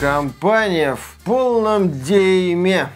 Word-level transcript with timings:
Компания 0.00 0.96
в 0.96 1.16
полном 1.24 1.90
дейме. 1.90 2.88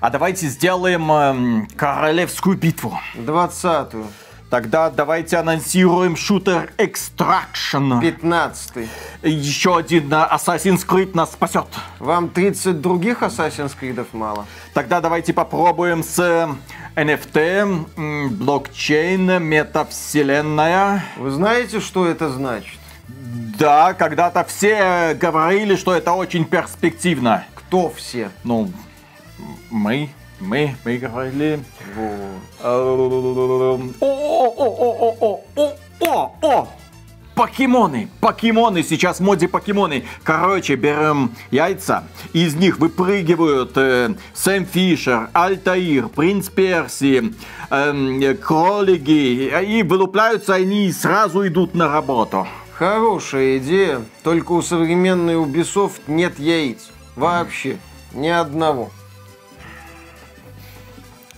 А 0.00 0.10
давайте 0.10 0.48
сделаем 0.48 1.12
эм, 1.12 1.68
королевскую 1.76 2.56
битву. 2.56 2.98
Двадцатую. 3.14 4.08
Тогда 4.50 4.90
давайте 4.90 5.36
анонсируем 5.36 6.16
шутер 6.16 6.72
Extraction. 6.78 8.00
Пятнадцатый. 8.00 8.88
Еще 9.22 9.76
один 9.76 10.12
э, 10.12 10.28
Assassin's 10.32 10.84
Creed 10.84 11.12
нас 11.14 11.30
спасет. 11.32 11.68
Вам 12.00 12.28
30 12.30 12.80
других 12.80 13.22
Assassin's 13.22 13.72
Creed 13.80 14.04
мало? 14.12 14.46
Тогда 14.74 15.00
давайте 15.00 15.32
попробуем 15.32 16.02
с 16.02 16.18
NFT, 16.96 17.86
м, 17.96 18.28
блокчейн, 18.30 19.40
метавселенная. 19.40 21.04
Вы 21.16 21.30
знаете, 21.30 21.78
что 21.78 22.04
это 22.04 22.30
значит? 22.30 22.81
Да, 23.58 23.94
когда-то 23.94 24.44
все 24.44 25.14
говорили, 25.14 25.76
что 25.76 25.94
это 25.94 26.12
очень 26.12 26.44
перспективно. 26.44 27.44
Кто 27.54 27.90
все? 27.90 28.30
Ну, 28.44 28.70
мы, 29.70 30.08
мы, 30.40 30.76
мы 30.84 30.98
говорили. 30.98 31.60
Вот. 31.94 32.42
О, 32.62 33.98
о, 34.00 34.66
о, 34.66 34.96
о, 35.00 35.16
о, 35.20 35.40
о, 35.56 35.76
о, 36.00 36.32
о! 36.42 36.68
Покемоны, 37.34 38.10
покемоны, 38.20 38.82
сейчас 38.82 39.18
в 39.18 39.22
моде 39.22 39.48
покемоны. 39.48 40.04
Короче, 40.22 40.74
берем 40.74 41.34
яйца, 41.50 42.04
из 42.34 42.54
них 42.54 42.78
выпрыгивают 42.78 43.72
э, 43.76 44.14
Сэм 44.34 44.66
Фишер, 44.66 45.30
Альтаир, 45.32 46.08
Принц 46.08 46.50
Перси, 46.50 47.32
эм, 47.70 48.36
кролики, 48.36 49.50
и 49.64 49.82
вылупляются 49.82 50.54
они 50.54 50.88
и 50.88 50.92
сразу 50.92 51.46
идут 51.46 51.74
на 51.74 51.88
работу. 51.88 52.46
Хорошая 52.82 53.58
идея, 53.58 54.04
только 54.24 54.50
у 54.50 54.60
современной 54.60 55.34
Ubisoft 55.34 56.00
нет 56.08 56.40
яиц. 56.40 56.90
Вообще. 57.14 57.78
Ни 58.12 58.26
одного. 58.26 58.90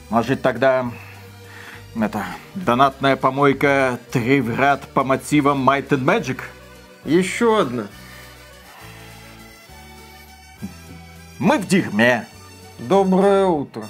Может 0.09 0.41
тогда 0.41 0.91
это 2.01 2.25
донатная 2.55 3.17
помойка 3.17 3.99
три 4.11 4.41
в 4.41 4.59
ряд 4.59 4.89
по 4.95 5.05
мотивам 5.05 5.69
Might 5.69 5.91
and 5.91 6.05
Magic? 6.05 6.41
Еще 7.05 7.61
одна. 7.61 7.89
Мы 11.39 11.59
в 11.59 11.69
дерьме. 11.69 12.27
Доброе 12.79 13.45
утро. 13.45 13.85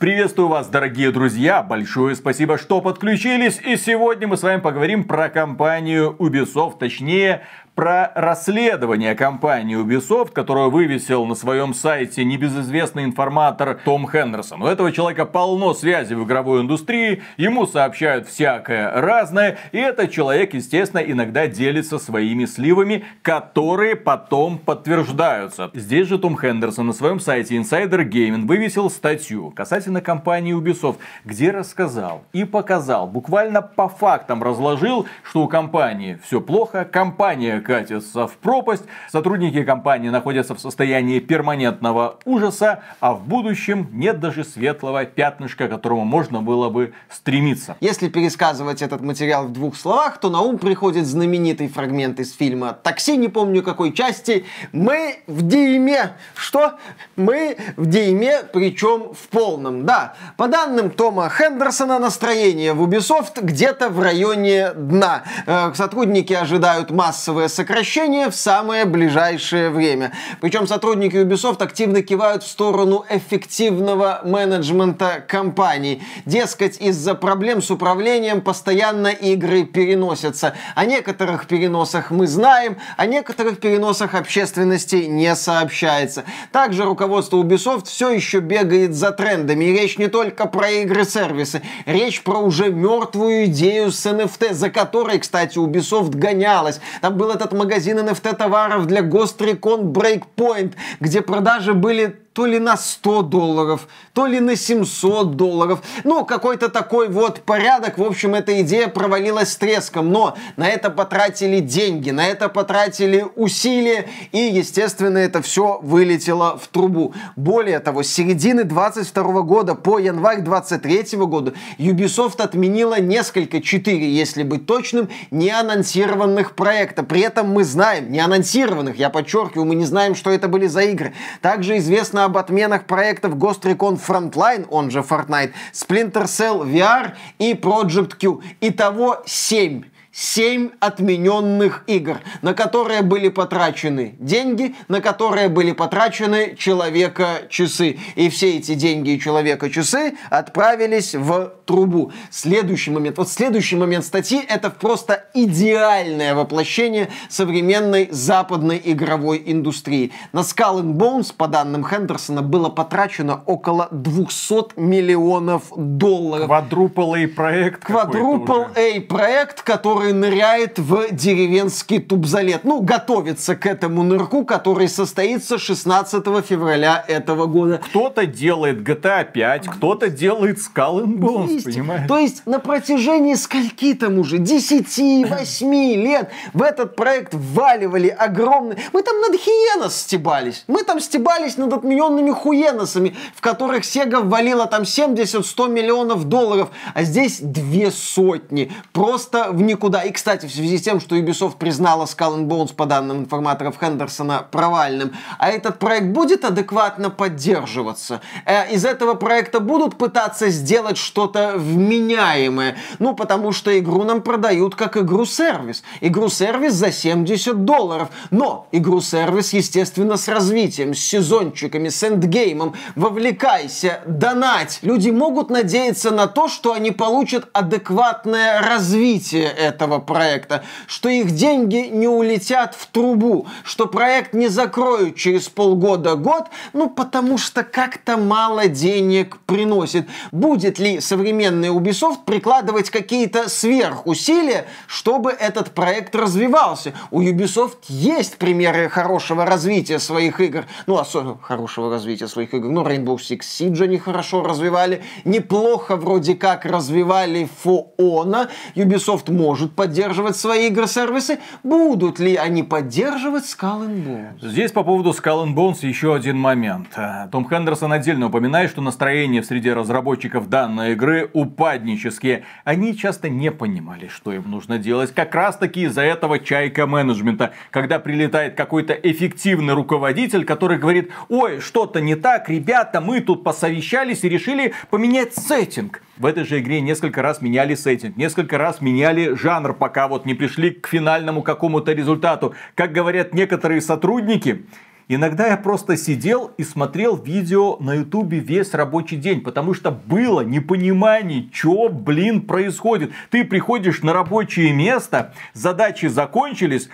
Приветствую 0.00 0.48
вас, 0.48 0.66
дорогие 0.66 1.10
друзья! 1.10 1.62
Большое 1.62 2.16
спасибо, 2.16 2.56
что 2.56 2.80
подключились. 2.80 3.60
И 3.62 3.76
сегодня 3.76 4.26
мы 4.26 4.38
с 4.38 4.42
вами 4.42 4.58
поговорим 4.58 5.04
про 5.04 5.28
компанию 5.28 6.16
Ubisoft, 6.18 6.78
точнее, 6.78 7.42
про 7.80 8.12
расследование 8.14 9.14
компании 9.14 9.82
Ubisoft, 9.82 10.32
которую 10.32 10.68
вывесил 10.68 11.24
на 11.24 11.34
своем 11.34 11.72
сайте 11.72 12.26
небезызвестный 12.26 13.04
информатор 13.04 13.80
Том 13.86 14.06
Хендерсон. 14.06 14.62
У 14.62 14.66
этого 14.66 14.92
человека 14.92 15.24
полно 15.24 15.72
связей 15.72 16.14
в 16.14 16.24
игровой 16.24 16.60
индустрии, 16.60 17.22
ему 17.38 17.66
сообщают 17.66 18.28
всякое 18.28 18.92
разное, 19.00 19.56
и 19.72 19.78
этот 19.78 20.10
человек, 20.10 20.52
естественно, 20.52 21.00
иногда 21.00 21.46
делится 21.46 21.98
своими 21.98 22.44
сливами, 22.44 23.02
которые 23.22 23.96
потом 23.96 24.58
подтверждаются. 24.58 25.70
Здесь 25.72 26.06
же 26.06 26.18
Том 26.18 26.38
Хендерсон 26.38 26.88
на 26.88 26.92
своем 26.92 27.18
сайте 27.18 27.56
Insider 27.56 28.06
Gaming 28.06 28.46
вывесил 28.46 28.90
статью 28.90 29.52
касательно 29.52 30.02
компании 30.02 30.54
Ubisoft, 30.54 30.98
где 31.24 31.50
рассказал 31.50 32.24
и 32.34 32.44
показал, 32.44 33.06
буквально 33.06 33.62
по 33.62 33.88
фактам 33.88 34.42
разложил, 34.42 35.06
что 35.22 35.44
у 35.44 35.48
компании 35.48 36.18
все 36.22 36.42
плохо, 36.42 36.84
компания 36.84 37.62
катится 37.70 38.26
в 38.26 38.32
пропасть, 38.32 38.82
сотрудники 39.12 39.62
компании 39.62 40.08
находятся 40.08 40.56
в 40.56 40.60
состоянии 40.60 41.20
перманентного 41.20 42.18
ужаса, 42.24 42.82
а 42.98 43.12
в 43.12 43.28
будущем 43.28 43.88
нет 43.92 44.18
даже 44.18 44.42
светлого 44.42 45.04
пятнышка, 45.04 45.68
к 45.68 45.70
которому 45.70 46.04
можно 46.04 46.42
было 46.42 46.68
бы 46.68 46.94
стремиться. 47.08 47.76
Если 47.80 48.08
пересказывать 48.08 48.82
этот 48.82 49.02
материал 49.02 49.46
в 49.46 49.52
двух 49.52 49.76
словах, 49.76 50.18
то 50.18 50.30
на 50.30 50.40
ум 50.40 50.58
приходит 50.58 51.06
знаменитый 51.06 51.68
фрагмент 51.68 52.18
из 52.18 52.34
фильма 52.34 52.72
«Такси», 52.72 53.16
не 53.16 53.28
помню 53.28 53.62
какой 53.62 53.92
части. 53.92 54.44
Мы 54.72 55.20
в 55.28 55.42
дейме. 55.42 56.14
Что? 56.34 56.72
Мы 57.14 57.56
в 57.76 57.86
дейме, 57.86 58.40
причем 58.52 59.14
в 59.14 59.28
полном. 59.28 59.86
Да, 59.86 60.14
по 60.36 60.48
данным 60.48 60.90
Тома 60.90 61.30
Хендерсона, 61.30 62.00
настроение 62.00 62.72
в 62.72 62.82
Ubisoft 62.82 63.40
где-то 63.40 63.90
в 63.90 64.00
районе 64.00 64.72
дна. 64.72 65.22
Э, 65.46 65.72
Сотрудники 65.74 66.32
ожидают 66.32 66.90
массовое 66.90 67.46
сокращение 67.50 68.30
в 68.30 68.34
самое 68.34 68.84
ближайшее 68.86 69.70
время. 69.70 70.12
Причем 70.40 70.66
сотрудники 70.66 71.16
Ubisoft 71.16 71.62
активно 71.62 72.02
кивают 72.02 72.42
в 72.42 72.48
сторону 72.48 73.04
эффективного 73.10 74.20
менеджмента 74.24 75.22
компании. 75.26 76.02
Дескать, 76.24 76.80
из-за 76.80 77.14
проблем 77.14 77.60
с 77.60 77.70
управлением 77.70 78.40
постоянно 78.40 79.08
игры 79.08 79.64
переносятся. 79.64 80.54
О 80.74 80.86
некоторых 80.86 81.46
переносах 81.46 82.10
мы 82.10 82.26
знаем, 82.26 82.76
о 82.96 83.06
некоторых 83.06 83.60
переносах 83.60 84.14
общественности 84.14 84.96
не 84.96 85.34
сообщается. 85.34 86.24
Также 86.52 86.84
руководство 86.84 87.36
Ubisoft 87.36 87.86
все 87.86 88.10
еще 88.10 88.40
бегает 88.40 88.94
за 88.94 89.10
трендами. 89.10 89.64
И 89.66 89.72
речь 89.72 89.98
не 89.98 90.08
только 90.08 90.46
про 90.46 90.70
игры-сервисы, 90.70 91.62
речь 91.86 92.22
про 92.22 92.38
уже 92.38 92.70
мертвую 92.70 93.46
идею 93.46 93.90
с 93.92 94.06
NFT, 94.06 94.54
за 94.54 94.70
которой, 94.70 95.18
кстати, 95.18 95.58
Ubisoft 95.58 96.16
гонялась. 96.16 96.80
Там 97.00 97.16
был 97.16 97.30
этот 97.40 97.52
магазин 97.52 97.98
NFT 97.98 98.36
товаров 98.36 98.86
для 98.86 99.00
Ghost 99.00 99.38
Recon 99.38 99.92
Breakpoint, 99.92 100.74
где 101.00 101.22
продажи 101.22 101.74
были 101.74 102.16
то 102.32 102.46
ли 102.46 102.60
на 102.60 102.76
100 102.76 103.22
долларов, 103.22 103.88
то 104.14 104.26
ли 104.26 104.38
на 104.38 104.54
700 104.54 105.34
долларов. 105.34 105.82
Ну, 106.04 106.24
какой-то 106.24 106.68
такой 106.68 107.08
вот 107.08 107.42
порядок. 107.42 107.98
В 107.98 108.04
общем, 108.04 108.34
эта 108.34 108.60
идея 108.60 108.86
провалилась 108.86 109.52
с 109.52 109.56
треском. 109.56 110.12
Но 110.12 110.36
на 110.56 110.68
это 110.68 110.90
потратили 110.90 111.58
деньги, 111.58 112.10
на 112.10 112.26
это 112.26 112.48
потратили 112.48 113.26
усилия. 113.34 114.08
И, 114.30 114.38
естественно, 114.38 115.18
это 115.18 115.42
все 115.42 115.80
вылетело 115.82 116.56
в 116.56 116.68
трубу. 116.68 117.14
Более 117.34 117.80
того, 117.80 118.04
с 118.04 118.08
середины 118.08 118.62
22 118.62 119.42
года 119.42 119.74
по 119.74 119.98
январь 119.98 120.42
23 120.42 121.18
года 121.18 121.54
Ubisoft 121.78 122.40
отменила 122.40 123.00
несколько, 123.00 123.60
4, 123.60 124.08
если 124.08 124.44
быть 124.44 124.66
точным, 124.66 125.08
неанонсированных 125.32 126.54
проектов. 126.54 127.08
При 127.08 127.22
этом 127.22 127.50
мы 127.50 127.64
знаем, 127.64 128.12
неанонсированных, 128.12 128.96
я 128.96 129.10
подчеркиваю, 129.10 129.66
мы 129.66 129.74
не 129.74 129.84
знаем, 129.84 130.14
что 130.14 130.30
это 130.30 130.46
были 130.46 130.68
за 130.68 130.82
игры. 130.82 131.12
Также 131.42 131.78
известно 131.78 132.19
об 132.24 132.36
отменах 132.36 132.86
проектов 132.86 133.34
Ghost 133.34 133.62
Recon 133.62 134.00
Frontline, 134.00 134.66
он 134.70 134.90
же 134.90 135.00
Fortnite, 135.00 135.52
Splinter 135.72 136.24
Cell 136.24 136.62
VR 136.62 137.12
и 137.38 137.54
Project 137.54 138.16
Q. 138.18 138.40
Итого 138.60 139.22
7. 139.26 139.89
7 140.12 140.70
отмененных 140.80 141.84
игр, 141.86 142.18
на 142.42 142.52
которые 142.52 143.02
были 143.02 143.28
потрачены 143.28 144.16
деньги, 144.18 144.74
на 144.88 145.00
которые 145.00 145.48
были 145.48 145.72
потрачены 145.72 146.56
человека-часы. 146.56 147.98
И 148.16 148.28
все 148.28 148.56
эти 148.56 148.74
деньги 148.74 149.10
и 149.10 149.20
человека-часы 149.20 150.14
отправились 150.30 151.14
в 151.14 151.52
трубу. 151.64 152.12
Следующий 152.30 152.90
момент. 152.90 153.18
Вот 153.18 153.28
следующий 153.28 153.76
момент 153.76 154.04
статьи 154.04 154.42
это 154.48 154.70
просто 154.70 155.26
идеальное 155.34 156.34
воплощение 156.34 157.08
современной 157.28 158.08
западной 158.10 158.80
игровой 158.84 159.42
индустрии. 159.46 160.12
На 160.32 160.40
Skull 160.40 160.82
and 160.82 160.94
Bones, 160.94 161.32
по 161.36 161.46
данным 161.46 161.86
Хендерсона, 161.86 162.42
было 162.42 162.68
потрачено 162.68 163.42
около 163.46 163.88
200 163.92 164.80
миллионов 164.80 165.64
долларов. 165.76 166.46
Квадрупл 166.46 167.14
A 167.14 167.28
проект. 167.28 167.84
Квадрупл 167.84 168.62
A 168.74 169.00
проект, 169.02 169.62
который 169.62 169.99
ныряет 170.12 170.78
в 170.78 171.12
деревенский 171.12 172.00
тубзалет. 172.00 172.64
Ну, 172.64 172.80
готовится 172.80 173.56
к 173.56 173.66
этому 173.66 174.02
нырку, 174.02 174.44
который 174.44 174.88
состоится 174.88 175.58
16 175.58 176.24
февраля 176.44 177.04
этого 177.06 177.46
года. 177.46 177.78
Кто-то 177.78 178.26
делает 178.26 178.78
GTA 178.78 179.30
5, 179.30 179.66
кто-то 179.68 180.08
делает 180.08 180.58
Skull 180.58 181.04
and 181.04 181.18
Bones, 181.18 181.52
Есть. 181.52 181.64
понимаешь? 181.64 182.08
То 182.08 182.18
есть 182.18 182.46
на 182.46 182.58
протяжении 182.58 183.34
скольки 183.34 183.94
там 183.94 184.18
уже, 184.18 184.38
10-8 184.38 185.94
лет 185.96 186.30
в 186.52 186.62
этот 186.62 186.96
проект 186.96 187.34
вваливали 187.34 188.08
огромные... 188.08 188.78
Мы 188.92 189.02
там 189.02 189.20
над 189.20 189.34
Хиенос 189.34 189.96
стебались. 189.96 190.64
Мы 190.66 190.82
там 190.84 191.00
стебались 191.00 191.56
над 191.56 191.72
отмененными 191.72 192.30
Хуеносами, 192.30 193.16
в 193.34 193.40
которых 193.40 193.84
Сега 193.84 194.20
ввалила 194.20 194.66
там 194.66 194.82
70-100 194.82 195.68
миллионов 195.68 196.24
долларов, 196.24 196.70
а 196.94 197.02
здесь 197.02 197.40
две 197.40 197.90
сотни. 197.90 198.72
Просто 198.92 199.48
в 199.50 199.60
никуда 199.60 199.89
никуда. 199.90 200.02
И, 200.04 200.12
кстати, 200.12 200.46
в 200.46 200.52
связи 200.52 200.78
с 200.78 200.82
тем, 200.82 201.00
что 201.00 201.16
Ubisoft 201.16 201.56
признала 201.58 202.04
Skull 202.04 202.38
and 202.38 202.46
Bones, 202.46 202.74
по 202.74 202.86
данным 202.86 203.18
информаторов 203.18 203.76
Хендерсона, 203.80 204.46
провальным, 204.50 205.12
а 205.38 205.50
этот 205.50 205.78
проект 205.78 206.06
будет 206.06 206.44
адекватно 206.44 207.10
поддерживаться? 207.10 208.20
Э, 208.46 208.72
из 208.72 208.84
этого 208.84 209.14
проекта 209.14 209.60
будут 209.60 209.98
пытаться 209.98 210.48
сделать 210.50 210.96
что-то 210.96 211.54
вменяемое? 211.56 212.76
Ну, 212.98 213.14
потому 213.14 213.52
что 213.52 213.76
игру 213.78 214.04
нам 214.04 214.22
продают 214.22 214.74
как 214.74 214.96
игру-сервис. 214.96 215.82
Игру-сервис 216.00 216.74
за 216.74 216.92
70 216.92 217.64
долларов. 217.64 218.08
Но 218.30 218.66
игру-сервис, 218.72 219.52
естественно, 219.52 220.16
с 220.16 220.28
развитием, 220.28 220.94
с 220.94 220.98
сезончиками, 220.98 221.88
с 221.88 222.02
эндгеймом. 222.02 222.74
Вовлекайся, 222.94 224.00
донать. 224.06 224.78
Люди 224.82 225.10
могут 225.10 225.50
надеяться 225.50 226.10
на 226.10 226.26
то, 226.26 226.48
что 226.48 226.72
они 226.72 226.90
получат 226.90 227.48
адекватное 227.52 228.60
развитие 228.60 229.48
этого 229.48 229.79
проекта, 229.88 230.64
что 230.86 231.08
их 231.08 231.32
деньги 231.32 231.88
не 231.90 232.08
улетят 232.08 232.74
в 232.74 232.86
трубу, 232.86 233.46
что 233.64 233.86
проект 233.86 234.34
не 234.34 234.48
закроют 234.48 235.16
через 235.16 235.48
полгода-год, 235.48 236.44
ну 236.72 236.90
потому 236.90 237.38
что 237.38 237.62
как-то 237.62 238.16
мало 238.16 238.66
денег 238.68 239.38
приносит. 239.46 240.08
Будет 240.32 240.78
ли 240.78 241.00
современный 241.00 241.68
Ubisoft 241.68 242.24
прикладывать 242.24 242.90
какие-то 242.90 243.48
сверхусилия, 243.48 244.66
чтобы 244.86 245.30
этот 245.30 245.72
проект 245.72 246.14
развивался? 246.14 246.94
У 247.10 247.22
Ubisoft 247.22 247.78
есть 247.88 248.36
примеры 248.36 248.88
хорошего 248.88 249.46
развития 249.46 249.98
своих 249.98 250.40
игр, 250.40 250.66
ну 250.86 250.98
особенно 250.98 251.38
хорошего 251.40 251.90
развития 251.90 252.28
своих 252.28 252.54
игр, 252.54 252.68
ну 252.68 252.82
Rainbow 252.82 253.16
Six 253.16 253.40
Siege 253.40 253.84
они 253.84 253.98
хорошо 253.98 254.42
развивали, 254.42 255.02
неплохо 255.24 255.96
вроде 255.96 256.34
как 256.34 256.64
развивали 256.64 257.48
Фоона, 257.62 258.50
Ubisoft 258.74 259.30
может 259.30 259.69
поддерживать 259.76 260.36
свои 260.36 260.68
игры-сервисы, 260.68 261.38
будут 261.62 262.18
ли 262.18 262.36
они 262.36 262.62
поддерживать 262.62 263.44
Skull 263.44 263.86
and 263.86 264.06
Bones? 264.06 264.48
Здесь 264.48 264.72
по 264.72 264.82
поводу 264.82 265.10
Skull 265.10 265.46
and 265.46 265.54
Bones 265.54 265.86
еще 265.86 266.14
один 266.14 266.38
момент. 266.38 266.88
Э, 266.96 267.28
Том 267.30 267.48
Хендерсон 267.48 267.92
отдельно 267.92 268.26
упоминает, 268.26 268.70
что 268.70 268.80
настроение 268.80 269.42
среди 269.42 269.70
разработчиков 269.70 270.48
данной 270.48 270.92
игры 270.92 271.30
упаднические. 271.32 272.44
Они 272.64 272.96
часто 272.96 273.28
не 273.28 273.50
понимали, 273.50 274.08
что 274.08 274.32
им 274.32 274.50
нужно 274.50 274.78
делать. 274.78 275.12
Как 275.14 275.34
раз 275.34 275.56
таки 275.56 275.82
из-за 275.82 276.02
этого 276.02 276.38
чайка 276.38 276.86
менеджмента. 276.86 277.52
Когда 277.70 277.98
прилетает 277.98 278.54
какой-то 278.54 278.94
эффективный 278.94 279.74
руководитель, 279.74 280.44
который 280.44 280.78
говорит, 280.78 281.10
ой, 281.28 281.60
что-то 281.60 282.00
не 282.00 282.14
так, 282.14 282.48
ребята, 282.48 283.00
мы 283.00 283.20
тут 283.20 283.44
посовещались 283.44 284.24
и 284.24 284.28
решили 284.28 284.72
поменять 284.90 285.34
сеттинг. 285.34 286.02
В 286.16 286.26
этой 286.26 286.44
же 286.44 286.60
игре 286.60 286.80
несколько 286.80 287.22
раз 287.22 287.40
меняли 287.40 287.74
сеттинг, 287.74 288.16
несколько 288.16 288.58
раз 288.58 288.80
меняли 288.80 289.34
жанр, 289.34 289.59
пока 289.74 290.08
вот 290.08 290.26
не 290.26 290.34
пришли 290.34 290.70
к 290.70 290.86
финальному 290.88 291.42
какому-то 291.42 291.92
результату. 291.92 292.54
Как 292.74 292.92
говорят 292.92 293.34
некоторые 293.34 293.80
сотрудники, 293.80 294.64
Иногда 295.12 295.48
я 295.48 295.56
просто 295.56 295.96
сидел 295.96 296.52
и 296.56 296.62
смотрел 296.62 297.16
видео 297.16 297.76
на 297.80 297.94
ютубе 297.94 298.38
весь 298.38 298.72
рабочий 298.74 299.16
день, 299.16 299.40
потому 299.40 299.74
что 299.74 299.90
было 299.90 300.42
непонимание, 300.42 301.48
что, 301.52 301.88
блин, 301.88 302.42
происходит. 302.42 303.10
Ты 303.28 303.42
приходишь 303.42 304.02
на 304.02 304.12
рабочее 304.12 304.72
место, 304.72 305.34
задачи 305.52 306.06
закончились, 306.06 306.90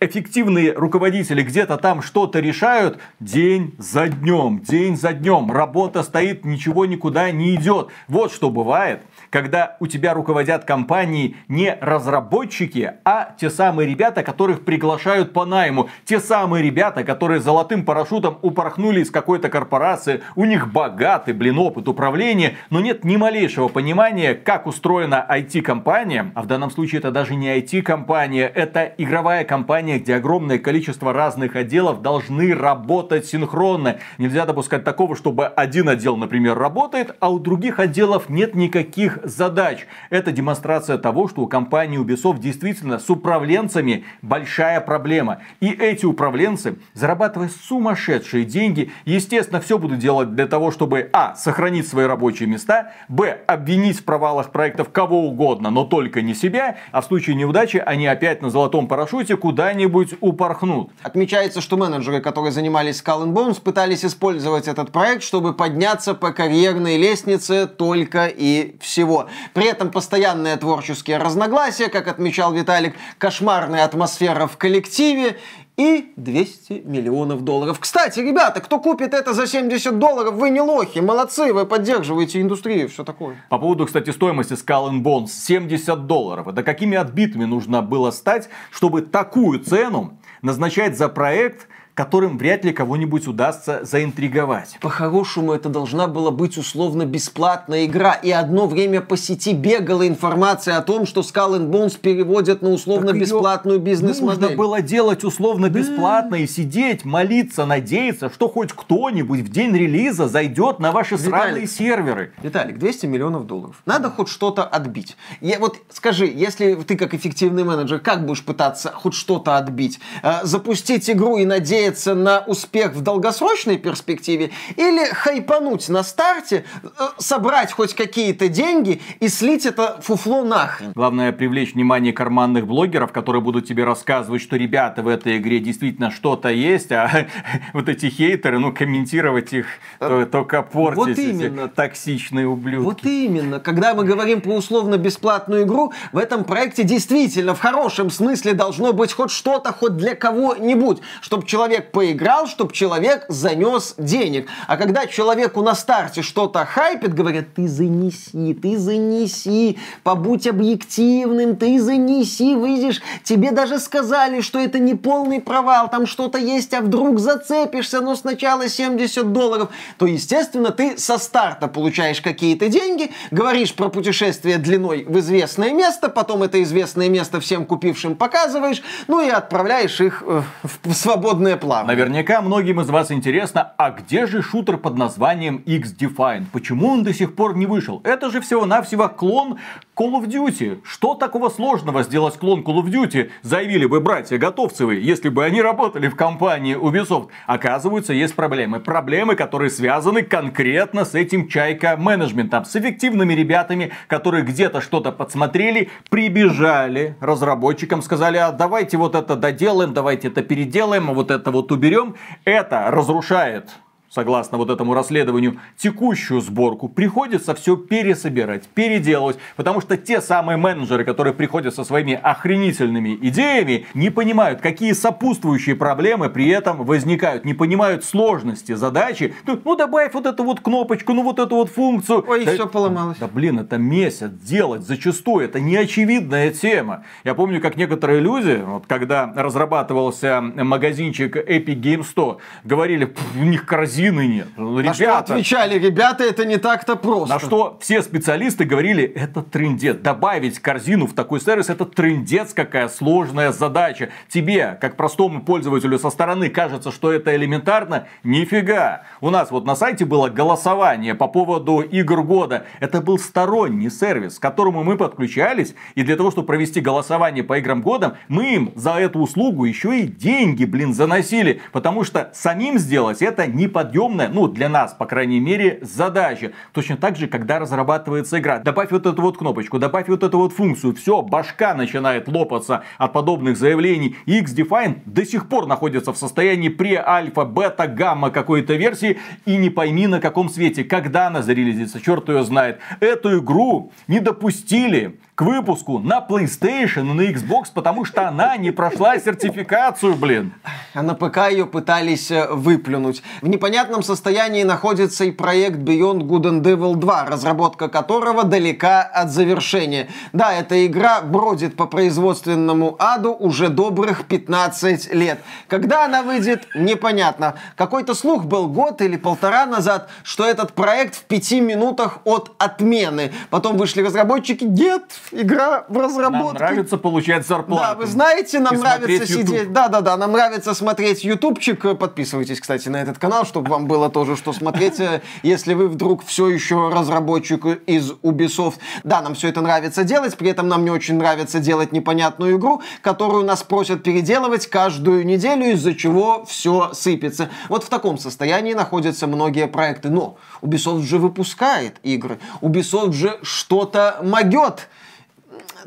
эффективные 0.00 0.72
руководители 0.72 1.42
где-то 1.42 1.76
там 1.78 2.02
что-то 2.02 2.40
решают 2.40 2.98
день 3.20 3.74
за 3.78 4.08
днем, 4.08 4.60
день 4.60 4.96
за 4.96 5.12
днем. 5.12 5.50
Работа 5.50 6.02
стоит, 6.02 6.44
ничего 6.44 6.86
никуда 6.86 7.30
не 7.30 7.54
идет. 7.54 7.88
Вот 8.08 8.32
что 8.32 8.50
бывает– 8.50 9.02
когда 9.30 9.76
у 9.80 9.86
тебя 9.86 10.14
руководят 10.14 10.64
компании 10.64 11.36
не 11.48 11.76
разработчики, 11.80 12.94
а 13.04 13.34
те 13.38 13.50
самые 13.50 13.88
ребята, 13.88 14.22
которых 14.22 14.64
приглашают 14.64 15.32
по 15.32 15.44
найму. 15.44 15.88
Те 16.04 16.20
самые 16.20 16.62
ребята, 16.62 17.04
которые 17.04 17.40
золотым 17.40 17.84
парашютом 17.84 18.38
упорхнули 18.42 19.00
из 19.00 19.10
какой-то 19.10 19.48
корпорации, 19.48 20.22
у 20.34 20.44
них 20.44 20.72
богатый, 20.72 21.34
блин, 21.34 21.58
опыт 21.58 21.88
управления, 21.88 22.56
но 22.70 22.80
нет 22.80 23.04
ни 23.04 23.16
малейшего 23.16 23.68
понимания, 23.68 24.34
как 24.34 24.66
устроена 24.66 25.26
IT-компания, 25.28 26.32
а 26.34 26.42
в 26.42 26.46
данном 26.46 26.70
случае 26.70 27.00
это 27.00 27.10
даже 27.10 27.34
не 27.34 27.58
IT-компания, 27.58 28.46
это 28.46 28.94
игровая 28.96 29.44
компания, 29.44 29.85
где 29.94 30.16
огромное 30.16 30.58
количество 30.58 31.12
разных 31.12 31.56
отделов 31.56 32.02
должны 32.02 32.54
работать 32.54 33.26
синхронно. 33.26 33.98
Нельзя 34.18 34.44
допускать 34.44 34.84
такого, 34.84 35.16
чтобы 35.16 35.46
один 35.46 35.88
отдел, 35.88 36.16
например, 36.16 36.58
работает, 36.58 37.16
а 37.20 37.30
у 37.30 37.38
других 37.38 37.78
отделов 37.78 38.28
нет 38.28 38.54
никаких 38.54 39.18
задач. 39.22 39.86
Это 40.10 40.32
демонстрация 40.32 40.98
того, 40.98 41.28
что 41.28 41.42
у 41.42 41.46
компании 41.46 42.00
Ubisoft 42.00 42.40
действительно 42.40 42.98
с 42.98 43.08
управленцами 43.08 44.04
большая 44.22 44.80
проблема. 44.80 45.38
И 45.60 45.70
эти 45.70 46.04
управленцы, 46.04 46.76
зарабатывая 46.94 47.48
сумасшедшие 47.48 48.44
деньги, 48.44 48.90
естественно, 49.04 49.60
все 49.60 49.78
будут 49.78 49.98
делать 49.98 50.34
для 50.34 50.46
того, 50.46 50.70
чтобы 50.70 51.08
а. 51.12 51.34
сохранить 51.36 51.86
свои 51.86 52.06
рабочие 52.06 52.48
места, 52.48 52.92
б. 53.08 53.38
обвинить 53.46 54.00
в 54.00 54.04
провалах 54.04 54.50
проектов 54.50 54.90
кого 54.90 55.26
угодно, 55.26 55.70
но 55.70 55.84
только 55.84 56.22
не 56.22 56.34
себя, 56.34 56.76
а 56.92 57.00
в 57.00 57.04
случае 57.04 57.36
неудачи 57.36 57.76
они 57.76 58.06
опять 58.06 58.42
на 58.42 58.50
золотом 58.50 58.88
парашюте 58.88 59.36
куда-нибудь 59.76 60.14
упорхнут. 60.20 60.90
Отмечается, 61.02 61.60
что 61.60 61.76
менеджеры, 61.76 62.20
которые 62.20 62.50
занимались 62.50 63.02
Skull 63.02 63.24
and 63.24 63.32
Bones, 63.34 63.60
пытались 63.60 64.04
использовать 64.04 64.68
этот 64.68 64.90
проект, 64.90 65.22
чтобы 65.22 65.52
подняться 65.52 66.14
по 66.14 66.32
карьерной 66.32 66.96
лестнице 66.96 67.66
только 67.66 68.26
и 68.26 68.76
всего. 68.80 69.28
При 69.52 69.66
этом 69.66 69.90
постоянные 69.90 70.56
творческие 70.56 71.18
разногласия, 71.18 71.88
как 71.88 72.08
отмечал 72.08 72.54
Виталик, 72.54 72.94
кошмарная 73.18 73.84
атмосфера 73.84 74.46
в 74.46 74.56
коллективе 74.56 75.36
и 75.76 76.12
200 76.16 76.82
миллионов 76.84 77.42
долларов. 77.42 77.78
Кстати, 77.78 78.20
ребята, 78.20 78.60
кто 78.60 78.80
купит 78.80 79.12
это 79.12 79.34
за 79.34 79.46
70 79.46 79.98
долларов, 79.98 80.34
вы 80.34 80.50
не 80.50 80.60
лохи, 80.60 81.00
молодцы, 81.00 81.52
вы 81.52 81.66
поддерживаете 81.66 82.40
индустрию, 82.40 82.88
все 82.88 83.04
такое. 83.04 83.44
По 83.50 83.58
поводу, 83.58 83.86
кстати, 83.86 84.10
стоимости 84.10 84.54
Skull 84.54 84.90
and 84.90 85.02
Bones 85.02 85.28
70 85.28 86.06
долларов. 86.06 86.48
Это 86.48 86.62
какими 86.62 86.96
отбитыми 86.96 87.44
нужно 87.44 87.82
было 87.82 88.10
стать, 88.10 88.48
чтобы 88.70 89.02
такую 89.02 89.60
цену 89.60 90.18
назначать 90.42 90.96
за 90.96 91.08
проект, 91.08 91.68
которым 91.96 92.36
вряд 92.36 92.62
ли 92.62 92.74
кого-нибудь 92.74 93.26
удастся 93.26 93.80
заинтриговать. 93.82 94.76
По-хорошему, 94.82 95.54
это 95.54 95.70
должна 95.70 96.06
была 96.06 96.30
быть 96.30 96.58
условно 96.58 97.06
бесплатная 97.06 97.86
игра. 97.86 98.12
И 98.12 98.30
одно 98.30 98.66
время 98.66 99.00
по 99.00 99.16
сети 99.16 99.54
бегала 99.54 100.06
информация 100.06 100.76
о 100.76 100.82
том, 100.82 101.06
что 101.06 101.22
Skull 101.22 101.58
and 101.58 101.70
Bones 101.70 101.98
переводят 101.98 102.60
на 102.60 102.68
условно-бесплатную 102.68 103.80
бизнес-модель. 103.80 104.42
Нужно 104.42 104.56
было 104.56 104.82
делать 104.82 105.24
условно-бесплатно 105.24 106.32
да. 106.32 106.42
и 106.42 106.46
сидеть, 106.46 107.06
молиться, 107.06 107.64
надеяться, 107.64 108.30
что 108.30 108.50
хоть 108.50 108.74
кто-нибудь 108.74 109.40
в 109.40 109.48
день 109.48 109.74
релиза 109.74 110.28
зайдет 110.28 110.78
на 110.80 110.92
ваши 110.92 111.14
Виталик, 111.14 111.30
сраные 111.30 111.66
серверы. 111.66 112.32
Виталик, 112.42 112.78
200 112.78 113.06
миллионов 113.06 113.46
долларов. 113.46 113.80
Надо 113.86 114.10
хоть 114.10 114.28
что-то 114.28 114.64
отбить. 114.64 115.16
Я, 115.40 115.58
вот 115.58 115.78
скажи, 115.88 116.26
если 116.26 116.74
ты 116.74 116.98
как 116.98 117.14
эффективный 117.14 117.64
менеджер, 117.64 118.00
как 118.00 118.26
будешь 118.26 118.44
пытаться 118.44 118.92
хоть 118.92 119.14
что-то 119.14 119.56
отбить? 119.56 119.98
Э, 120.22 120.40
запустить 120.42 121.08
игру 121.08 121.38
и 121.38 121.46
надеяться 121.46 121.85
надеяться 121.86 122.14
на 122.14 122.40
успех 122.40 122.94
в 122.94 123.02
долгосрочной 123.02 123.78
перспективе 123.78 124.50
или 124.76 125.04
хайпануть 125.12 125.88
на 125.88 126.02
старте, 126.02 126.64
э, 126.82 126.88
собрать 127.18 127.72
хоть 127.72 127.94
какие-то 127.94 128.48
деньги 128.48 129.00
и 129.20 129.28
слить 129.28 129.66
это 129.66 129.98
фуфло 130.02 130.42
нахрен. 130.44 130.92
Главное 130.94 131.32
привлечь 131.32 131.74
внимание 131.74 132.12
карманных 132.12 132.66
блогеров, 132.66 133.12
которые 133.12 133.42
будут 133.42 133.66
тебе 133.66 133.84
рассказывать, 133.84 134.42
что 134.42 134.56
ребята 134.56 135.02
в 135.02 135.08
этой 135.08 135.38
игре 135.38 135.60
действительно 135.60 136.10
что-то 136.10 136.48
есть, 136.48 136.90
а 136.92 137.28
вот 137.72 137.88
эти 137.88 138.06
хейтеры, 138.06 138.58
ну 138.58 138.72
комментировать 138.72 139.52
их 139.52 139.66
то, 139.98 140.26
только 140.26 140.62
портить. 140.62 140.96
Вот 140.96 141.18
именно. 141.18 141.68
Токсичные 141.68 142.46
ублюдки. 142.46 142.84
Вот 142.84 143.04
именно. 143.04 143.60
Когда 143.60 143.94
мы 143.94 144.04
говорим 144.04 144.40
про 144.40 144.54
условно 144.54 144.96
бесплатную 144.96 145.64
игру, 145.64 145.92
в 146.12 146.18
этом 146.18 146.44
проекте 146.44 146.82
действительно 146.82 147.54
в 147.54 147.60
хорошем 147.60 148.10
смысле 148.10 148.54
должно 148.54 148.92
быть 148.92 149.12
хоть 149.12 149.30
что-то, 149.30 149.72
хоть 149.72 149.96
для 149.96 150.14
кого-нибудь, 150.14 151.00
чтобы 151.20 151.46
человек 151.46 151.75
человек 151.76 151.92
поиграл, 151.92 152.46
чтобы 152.46 152.72
человек 152.72 153.26
занес 153.28 153.94
денег. 153.98 154.48
А 154.66 154.76
когда 154.76 155.06
человеку 155.06 155.62
на 155.62 155.74
старте 155.74 156.22
что-то 156.22 156.64
хайпит, 156.64 157.14
говорят, 157.14 157.54
ты 157.54 157.68
занеси, 157.68 158.54
ты 158.54 158.78
занеси, 158.78 159.78
побудь 160.02 160.46
объективным, 160.46 161.56
ты 161.56 161.80
занеси, 161.80 162.54
выйдешь. 162.54 163.02
Тебе 163.24 163.50
даже 163.50 163.78
сказали, 163.78 164.40
что 164.40 164.58
это 164.58 164.78
не 164.78 164.94
полный 164.94 165.40
провал, 165.40 165.90
там 165.90 166.06
что-то 166.06 166.38
есть, 166.38 166.72
а 166.74 166.80
вдруг 166.80 167.18
зацепишься, 167.18 168.00
но 168.00 168.16
сначала 168.16 168.68
70 168.68 169.32
долларов. 169.32 169.68
То, 169.98 170.06
естественно, 170.06 170.70
ты 170.70 170.98
со 170.98 171.18
старта 171.18 171.68
получаешь 171.68 172.20
какие-то 172.20 172.68
деньги, 172.68 173.10
говоришь 173.30 173.74
про 173.74 173.88
путешествие 173.88 174.58
длиной 174.58 175.04
в 175.06 175.18
известное 175.18 175.72
место, 175.72 176.08
потом 176.08 176.42
это 176.42 176.62
известное 176.62 177.08
место 177.08 177.40
всем 177.40 177.66
купившим 177.66 178.16
показываешь, 178.16 178.82
ну 179.08 179.20
и 179.20 179.28
отправляешь 179.28 180.00
их 180.00 180.22
э, 180.26 180.42
в 180.62 180.94
свободное 180.94 181.56
плавно. 181.66 181.92
Наверняка 181.92 182.40
многим 182.42 182.80
из 182.80 182.88
вас 182.88 183.10
интересно, 183.10 183.72
а 183.76 183.90
где 183.90 184.26
же 184.26 184.42
шутер 184.42 184.76
под 184.78 184.96
названием 184.96 185.56
X-Define? 185.66 186.44
Почему 186.52 186.88
он 186.88 187.02
до 187.02 187.12
сих 187.12 187.34
пор 187.34 187.56
не 187.56 187.66
вышел? 187.66 188.00
Это 188.04 188.30
же 188.30 188.40
всего-навсего 188.40 189.08
клон 189.08 189.58
Call 189.96 190.12
of 190.12 190.26
Duty. 190.26 190.80
Что 190.84 191.14
такого 191.14 191.48
сложного 191.48 192.02
сделать 192.02 192.36
клон 192.36 192.62
Call 192.62 192.82
of 192.82 192.86
Duty? 192.86 193.30
Заявили 193.42 193.86
бы 193.86 194.00
братья 194.00 194.38
Готовцевы, 194.38 194.94
если 194.96 195.28
бы 195.28 195.44
они 195.44 195.60
работали 195.60 196.08
в 196.08 196.14
компании 196.14 196.76
Ubisoft. 196.76 197.28
Оказывается, 197.46 198.12
есть 198.12 198.34
проблемы. 198.34 198.78
Проблемы, 198.78 199.34
которые 199.34 199.70
связаны 199.70 200.22
конкретно 200.22 201.04
с 201.04 201.14
этим 201.14 201.48
чайка 201.48 201.96
менеджментом. 201.96 202.64
С 202.64 202.76
эффективными 202.76 203.32
ребятами, 203.32 203.90
которые 204.06 204.44
где-то 204.44 204.80
что-то 204.80 205.12
подсмотрели, 205.12 205.90
прибежали 206.10 207.16
разработчикам, 207.20 208.02
сказали, 208.02 208.36
а 208.36 208.52
давайте 208.52 208.98
вот 208.98 209.14
это 209.14 209.34
доделаем, 209.34 209.94
давайте 209.94 210.28
это 210.28 210.42
переделаем, 210.42 211.10
а 211.10 211.14
вот 211.14 211.30
это 211.30 211.50
вот 211.56 211.72
уберем. 211.72 212.16
Это 212.44 212.90
разрушает 212.90 213.70
согласно 214.10 214.58
вот 214.58 214.70
этому 214.70 214.94
расследованию, 214.94 215.58
текущую 215.76 216.40
сборку, 216.40 216.88
приходится 216.88 217.54
все 217.54 217.76
пересобирать, 217.76 218.64
переделывать, 218.68 219.38
потому 219.56 219.80
что 219.80 219.96
те 219.96 220.20
самые 220.20 220.56
менеджеры, 220.56 221.04
которые 221.04 221.34
приходят 221.34 221.74
со 221.74 221.84
своими 221.84 222.14
охренительными 222.14 223.18
идеями, 223.22 223.86
не 223.94 224.10
понимают, 224.10 224.60
какие 224.60 224.92
сопутствующие 224.92 225.76
проблемы 225.76 226.30
при 226.30 226.48
этом 226.48 226.84
возникают, 226.84 227.44
не 227.44 227.54
понимают 227.54 228.04
сложности 228.04 228.74
задачи. 228.74 229.34
Ну, 229.46 229.60
ну 229.64 229.76
добавь 229.76 230.14
вот 230.14 230.26
эту 230.26 230.44
вот 230.44 230.60
кнопочку, 230.60 231.12
ну 231.12 231.22
вот 231.22 231.38
эту 231.38 231.56
вот 231.56 231.70
функцию. 231.70 232.24
Ой, 232.26 232.44
да, 232.44 232.52
все 232.52 232.66
поломалось. 232.66 233.18
Да 233.18 233.28
блин, 233.28 233.58
это 233.58 233.76
месяц 233.76 234.30
делать 234.30 234.82
зачастую, 234.82 235.44
это 235.44 235.60
неочевидная 235.60 236.50
тема. 236.50 237.04
Я 237.24 237.34
помню, 237.34 237.60
как 237.60 237.76
некоторые 237.76 238.20
люди, 238.20 238.62
вот, 238.64 238.84
когда 238.86 239.32
разрабатывался 239.34 240.40
магазинчик 240.40 241.36
Epic 241.36 241.80
Game 241.80 242.04
100, 242.04 242.38
говорили, 242.64 243.14
у 243.38 243.44
них 243.44 243.66
корзина 243.66 243.95
корзины 243.96 244.26
нет. 244.26 244.48
Ребята, 244.56 244.82
на 244.82 244.94
что 244.94 245.18
отвечали, 245.18 245.78
ребята, 245.78 246.24
это 246.24 246.44
не 246.44 246.58
так-то 246.58 246.96
просто. 246.96 247.34
На 247.34 247.40
что 247.40 247.78
все 247.80 248.02
специалисты 248.02 248.64
говорили, 248.64 249.04
это 249.04 249.42
трендец. 249.42 249.96
Добавить 249.96 250.58
корзину 250.58 251.06
в 251.06 251.14
такой 251.14 251.40
сервис, 251.40 251.70
это 251.70 251.84
трендец, 251.84 252.52
какая 252.52 252.88
сложная 252.88 253.52
задача. 253.52 254.10
Тебе, 254.28 254.76
как 254.80 254.96
простому 254.96 255.42
пользователю 255.42 255.98
со 255.98 256.10
стороны, 256.10 256.48
кажется, 256.48 256.92
что 256.92 257.12
это 257.12 257.34
элементарно? 257.34 258.06
Нифига. 258.22 259.02
У 259.20 259.30
нас 259.30 259.50
вот 259.50 259.64
на 259.64 259.76
сайте 259.76 260.04
было 260.04 260.28
голосование 260.28 261.14
по 261.14 261.28
поводу 261.28 261.80
игр 261.80 262.22
года. 262.22 262.66
Это 262.80 263.00
был 263.00 263.18
сторонний 263.18 263.90
сервис, 263.90 264.38
к 264.38 264.42
которому 264.42 264.84
мы 264.84 264.96
подключались. 264.96 265.74
И 265.94 266.02
для 266.02 266.16
того, 266.16 266.30
чтобы 266.30 266.46
провести 266.46 266.80
голосование 266.80 267.44
по 267.44 267.58
играм 267.58 267.82
года, 267.82 268.18
мы 268.28 268.54
им 268.54 268.72
за 268.74 268.92
эту 268.92 269.20
услугу 269.20 269.64
еще 269.64 270.00
и 270.00 270.06
деньги, 270.06 270.64
блин, 270.64 270.92
заносили. 270.92 271.60
Потому 271.72 272.04
что 272.04 272.30
самим 272.34 272.78
сделать 272.78 273.22
это 273.22 273.46
не 273.46 273.68
под 273.68 273.85
неподъемная, 273.86 274.28
ну, 274.28 274.48
для 274.48 274.68
нас, 274.68 274.94
по 274.94 275.06
крайней 275.06 275.40
мере, 275.40 275.78
задача. 275.82 276.52
Точно 276.72 276.96
так 276.96 277.16
же, 277.16 277.26
когда 277.28 277.58
разрабатывается 277.58 278.38
игра. 278.38 278.58
Добавь 278.58 278.90
вот 278.90 279.06
эту 279.06 279.22
вот 279.22 279.38
кнопочку, 279.38 279.78
добавь 279.78 280.08
вот 280.08 280.22
эту 280.22 280.38
вот 280.38 280.52
функцию. 280.52 280.94
Все, 280.94 281.22
башка 281.22 281.74
начинает 281.74 282.28
лопаться 282.28 282.82
от 282.98 283.12
подобных 283.12 283.56
заявлений. 283.56 284.16
X-Define 284.26 285.00
до 285.06 285.24
сих 285.24 285.48
пор 285.48 285.66
находится 285.66 286.12
в 286.12 286.16
состоянии 286.16 286.68
пре-альфа, 286.68 287.44
бета, 287.44 287.86
гамма 287.86 288.30
какой-то 288.30 288.74
версии. 288.74 289.18
И 289.44 289.56
не 289.56 289.70
пойми 289.70 290.06
на 290.06 290.20
каком 290.20 290.48
свете, 290.48 290.84
когда 290.84 291.28
она 291.28 291.42
зарелизится, 291.42 292.00
черт 292.00 292.28
ее 292.28 292.44
знает. 292.44 292.78
Эту 293.00 293.38
игру 293.38 293.92
не 294.08 294.20
допустили 294.20 295.18
к 295.36 295.42
выпуску 295.42 295.98
на 295.98 296.26
PlayStation 296.26 297.10
и 297.10 297.12
на 297.12 297.20
Xbox, 297.30 297.66
потому 297.74 298.06
что 298.06 298.26
она 298.26 298.56
не 298.56 298.70
прошла 298.70 299.18
сертификацию, 299.18 300.14
блин. 300.14 300.54
А 300.94 301.02
на 301.02 301.14
ПК 301.14 301.50
ее 301.50 301.66
пытались 301.66 302.30
э, 302.30 302.48
выплюнуть. 302.50 303.22
В 303.42 303.48
непонятном 303.48 304.02
состоянии 304.02 304.62
находится 304.62 305.24
и 305.24 305.30
проект 305.30 305.76
Beyond 305.76 306.22
Good 306.22 306.42
and 306.44 306.62
Evil 306.62 306.94
2, 306.94 307.26
разработка 307.26 307.88
которого 307.90 308.44
далека 308.44 309.02
от 309.02 309.30
завершения. 309.30 310.08
Да, 310.32 310.54
эта 310.54 310.86
игра 310.86 311.20
бродит 311.20 311.76
по 311.76 311.86
производственному 311.86 312.96
аду 312.98 313.36
уже 313.38 313.68
добрых 313.68 314.24
15 314.24 315.12
лет. 315.12 315.40
Когда 315.68 316.06
она 316.06 316.22
выйдет, 316.22 316.66
непонятно. 316.74 317.56
Какой-то 317.76 318.14
слух 318.14 318.46
был 318.46 318.68
год 318.68 319.02
или 319.02 319.18
полтора 319.18 319.66
назад, 319.66 320.08
что 320.22 320.46
этот 320.46 320.72
проект 320.72 321.14
в 321.14 321.24
пяти 321.24 321.60
минутах 321.60 322.20
от 322.24 322.52
отмены. 322.56 323.32
Потом 323.50 323.76
вышли 323.76 324.00
разработчики, 324.00 324.64
нет, 324.64 325.02
игра 325.32 325.84
в 325.88 325.96
разработке. 325.96 326.58
Нам 326.62 326.72
нравится 326.72 326.98
получать 326.98 327.46
зарплату. 327.46 327.82
Да, 327.82 327.94
вы 327.94 328.06
знаете, 328.06 328.60
нам 328.60 328.76
нравится 328.76 329.26
сидеть. 329.26 329.72
Да, 329.72 329.88
да, 329.88 330.00
да, 330.00 330.16
нам 330.16 330.32
нравится 330.32 330.74
смотреть 330.74 331.24
ютубчик. 331.24 331.98
Подписывайтесь, 331.98 332.60
кстати, 332.60 332.88
на 332.88 332.96
этот 332.96 333.18
канал, 333.18 333.44
чтобы 333.44 333.70
вам 333.70 333.86
было 333.86 334.10
тоже 334.10 334.36
что 334.36 334.52
смотреть, 334.52 335.00
э, 335.00 335.22
если 335.42 335.74
вы 335.74 335.88
вдруг 335.88 336.24
все 336.24 336.48
еще 336.48 336.90
разработчик 336.90 337.64
из 337.86 338.12
Ubisoft. 338.22 338.76
Да, 339.04 339.22
нам 339.22 339.34
все 339.34 339.48
это 339.48 339.60
нравится 339.60 340.04
делать, 340.04 340.36
при 340.36 340.50
этом 340.50 340.68
нам 340.68 340.84
не 340.84 340.90
очень 340.90 341.16
нравится 341.16 341.58
делать 341.58 341.92
непонятную 341.92 342.56
игру, 342.56 342.82
которую 343.02 343.44
нас 343.44 343.62
просят 343.62 344.02
переделывать 344.02 344.66
каждую 344.66 345.24
неделю, 345.26 345.72
из-за 345.72 345.94
чего 345.94 346.44
все 346.44 346.92
сыпется. 346.92 347.50
Вот 347.68 347.84
в 347.84 347.88
таком 347.88 348.18
состоянии 348.18 348.74
находятся 348.74 349.26
многие 349.26 349.66
проекты. 349.66 350.10
Но 350.10 350.36
Ubisoft 350.62 351.02
же 351.02 351.18
выпускает 351.18 351.96
игры, 352.02 352.38
Ubisoft 352.60 353.12
же 353.12 353.38
что-то 353.42 354.20
могет 354.22 354.88